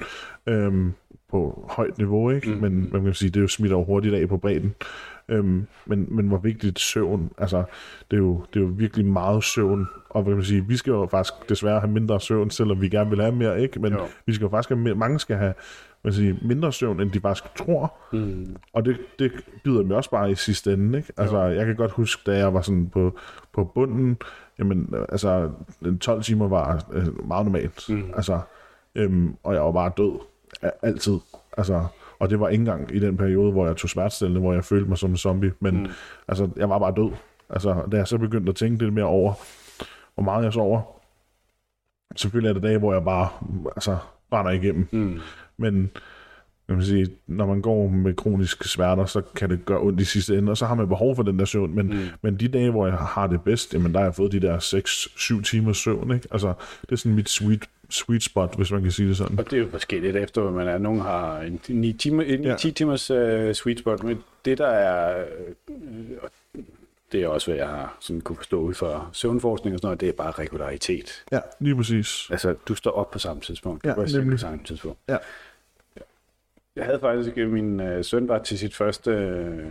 [0.47, 0.93] Øhm,
[1.31, 2.51] på højt niveau, ikke?
[2.51, 2.57] Mm.
[2.61, 4.75] Men man kan sige, det er jo smitter jo hurtigt af på bredden.
[5.29, 7.63] Øhm, men, men hvor vigtigt søvn, altså,
[8.11, 10.77] det er, jo, det er jo virkelig meget søvn, og hvad kan man sige, vi
[10.77, 13.81] skal jo faktisk desværre have mindre søvn, selvom vi gerne vil have mere, ikke?
[13.81, 13.99] Men Jo.
[14.27, 15.55] vi skal jo faktisk have mere, mange skal have
[16.05, 18.57] man sige, mindre søvn, end de faktisk tror, Mm.
[18.73, 19.33] og det, det
[19.65, 21.13] bider mig også bare i sidste ende, ikke?
[21.17, 23.19] Altså, jeg kan godt huske, da jeg var sådan på,
[23.53, 24.17] på bunden,
[24.59, 25.51] jamen, altså,
[25.85, 27.85] den 12 timer var øh, meget normalt.
[27.89, 28.03] Mm.
[28.17, 28.41] Altså,
[28.95, 30.19] øhm, og jeg var bare død.
[30.83, 31.19] Altid.
[31.57, 31.87] Altså,
[32.19, 34.89] og det var ikke engang i den periode, hvor jeg tog smertestillende, hvor jeg følte
[34.89, 35.53] mig som en zombie.
[35.61, 35.89] Men mm.
[36.29, 37.13] Altså, jeg var bare død.
[37.51, 39.33] Altså, da jeg så begyndte at tænke lidt mere over,
[40.15, 40.83] hvor meget jeg sover,
[42.17, 43.29] selvfølgelig er det dage, hvor jeg bare
[43.77, 43.97] altså,
[44.31, 44.89] brænder igennem.
[44.93, 45.21] Mm.
[45.57, 45.91] Men
[46.69, 50.05] jeg vil sige, når man går med kroniske smerter, så kan det gøre ondt i
[50.05, 51.75] sidste ende, og så har man behov for den der søvn.
[51.75, 51.93] Men, mm.
[51.93, 52.07] Mm.
[52.23, 54.59] men de dage, hvor jeg har det bedst, jamen der har jeg fået de der
[55.39, 56.15] 6-7 timers søvn.
[56.15, 56.29] Ikke?
[56.31, 59.39] Altså, det er sådan mit sweet, sweet spot, hvis man kan sige det sådan.
[59.39, 60.79] Og det er jo forskelligt efter, hvad man er.
[60.79, 62.57] Nogle har en 9 timer, en Ja.
[62.57, 65.25] 10 timers uh, sweet spot, men det der er,
[65.69, 65.75] øh,
[67.13, 70.01] det er også, hvad jeg har sådan kunne forstå ud for søvnforskning og sådan noget,
[70.01, 71.25] det er bare regularitet.
[71.33, 72.29] Ja, lige præcis.
[72.31, 73.85] Altså, du står op på samme tidspunkt.
[73.85, 74.37] Du Ja, seng nemlig.
[74.37, 74.99] på samme tidspunkt.
[75.09, 75.17] Ja.
[76.77, 79.67] Jeg havde faktisk, øh, min øh, søn var til sit første øh,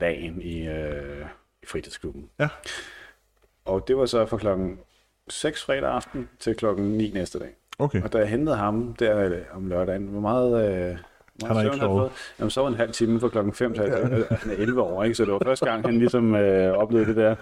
[0.00, 1.26] dagen i, øh,
[1.62, 2.28] i fritidsklubben.
[2.38, 2.48] Ja.
[3.64, 4.78] Og det var så fra klokken
[5.28, 7.48] 6 fredag aften til klokken 9 næste dag.
[7.78, 8.02] Okay.
[8.02, 10.68] Og da jeg hentede ham der øh, om lørdagen, hvor meget...
[10.90, 10.96] Øh,
[11.44, 12.10] Han har ikke sovet.
[12.38, 14.06] Jamen, så var en halv time fra klokken 5 til ja.
[14.30, 15.14] han er 11 år, ikke?
[15.14, 17.34] Så det var første gang, han ligesom øh, oplevede det der.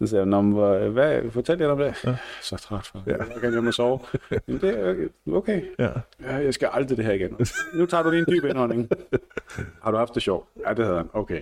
[0.00, 1.94] Så sagde jeg, "Nå, men hvor- hvad, fortæl lidt om det.
[2.04, 2.16] Ja.
[2.42, 3.02] Så træt for.
[3.06, 3.12] Ja.
[3.16, 3.98] Jeg kan hjem og sove.
[4.46, 5.62] Men det er okay.
[5.78, 5.88] Ja.
[6.22, 7.36] Ja, jeg skal aldrig det her igen.
[7.74, 8.88] Nu tager du lige en dyb indånding.
[9.82, 10.48] Har du haft det sjovt?
[10.66, 11.08] Ja, det havde han.
[11.12, 11.40] Okay.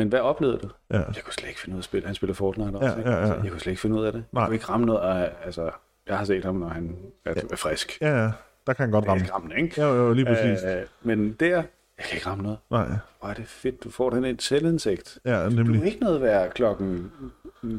[0.00, 0.68] Men hvad oplevede du?
[0.90, 0.96] Ja.
[0.98, 2.06] Jeg kunne slet ikke finde ud af at spille.
[2.06, 3.10] Han spiller Fortnite også, Ja, ikke?
[3.10, 3.26] ja, ja.
[3.26, 4.24] Så jeg kunne slet ikke finde ud af det.
[4.32, 4.40] Nej.
[4.42, 5.70] Jeg kunne ikke ramme noget af, altså,
[6.06, 7.98] jeg har set ham, når han er, er frisk.
[8.00, 8.30] Ja, ja.
[8.66, 9.24] Der kan han godt ramme.
[9.24, 9.80] kan ramme det, ikke?
[9.80, 10.64] Ja, jo, lige præcis.
[10.64, 11.64] Øh, men der, jeg
[12.08, 12.58] kan ikke ramme noget.
[12.70, 12.86] Nej.
[13.20, 15.18] Hvor er det fedt, du får den et selvindsigt.
[15.24, 15.80] Ja, Du nemlig.
[15.82, 17.12] er ikke noget værd klokken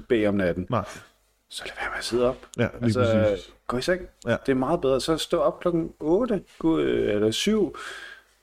[0.10, 0.68] B om natten.
[0.70, 0.86] Nej.
[1.50, 2.38] Så lad være med at sidde op.
[2.58, 3.54] Ja, lige Altså, præcis.
[3.68, 4.02] gå i seng.
[4.28, 4.36] Ja.
[4.46, 5.02] Det er meget bedre.
[5.02, 7.76] Så stå op klokken 8 gå, øh, eller 7,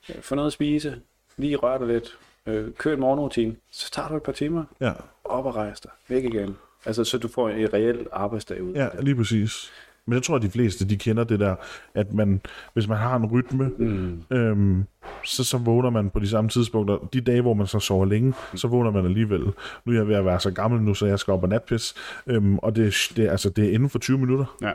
[0.09, 1.01] øh, få noget at spise,
[1.37, 2.17] lige rør dig lidt,
[2.49, 4.91] øh, kør en morgenrutine, så tager du et par timer, Ja,
[5.23, 6.55] op og rejse dig, væk igen.
[6.85, 8.73] Altså, så du får en reel arbejdsdag ud.
[8.73, 9.71] af ja, lige præcis.
[10.05, 11.55] Men jeg tror, at de fleste, de kender det der,
[11.93, 12.41] at man,
[12.73, 14.23] hvis man har en rytme, Mm.
[14.31, 14.83] øhm,
[15.25, 16.97] så, så vågner man på de samme tidspunkter.
[17.13, 19.41] De dage, hvor man så sover længe, så vågner man alligevel.
[19.85, 21.93] Nu er jeg ved at være så gammel nu, så jeg skal op og natpis.
[22.27, 24.71] Øhm, og det, det, altså, det er inden for 20 minutter, Ja.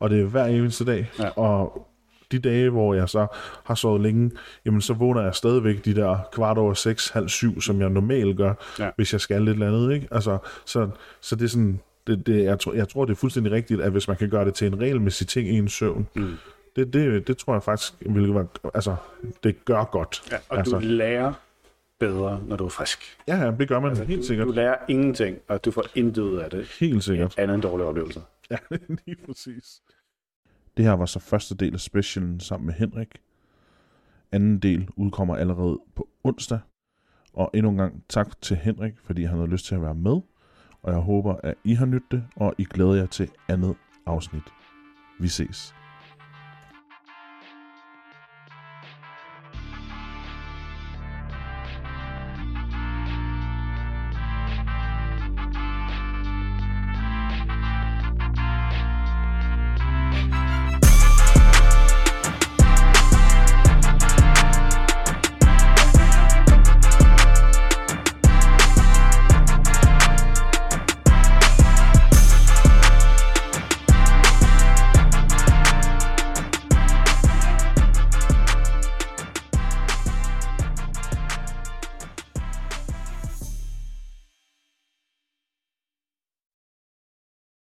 [0.00, 1.10] og det er hver eneste dag.
[1.18, 1.28] Ja.
[1.28, 1.88] Og
[2.42, 3.26] de dage, hvor jeg så
[3.64, 4.30] har sovet længe,
[4.64, 8.36] jamen så vågner jeg stadigvæk de der kvart over seks, halv syv, som jeg normalt
[8.36, 8.90] gør, Ja.
[8.96, 9.94] hvis jeg skal lidt eller andet.
[9.94, 10.08] Ikke?
[10.10, 10.88] Altså, så,
[11.20, 13.92] så det er sådan, det, det, jeg, tror, jeg tror, det er fuldstændig rigtigt, at
[13.92, 16.34] hvis man kan gøre det til en regelmæssig ting i en søvn, Mm.
[16.76, 18.96] det, det, det tror jeg faktisk vil være, altså,
[19.44, 20.22] det gør godt.
[20.32, 21.32] Ja, og altså, du lærer
[22.00, 22.98] bedre, når du er frisk.
[23.28, 24.46] ja, ja, det gør man altså, helt du, sikkert.
[24.46, 26.66] Du lærer ingenting, og du får intet ud af det.
[26.80, 27.34] Helt sikkert.
[27.38, 28.20] Andet end dårlige oplevelser.
[28.50, 28.56] Ja,
[29.06, 29.80] lige præcis.
[30.76, 33.08] Det her var så første del af specialen sammen med Henrik.
[34.32, 36.60] Anden del udkommer allerede på onsdag.
[37.32, 40.20] Og endnu en gang tak til Henrik, fordi han havde lyst til at være med.
[40.82, 44.42] Og jeg håber, at I har nydt det, og I glæder jer til andet afsnit.
[45.20, 45.74] Vi ses.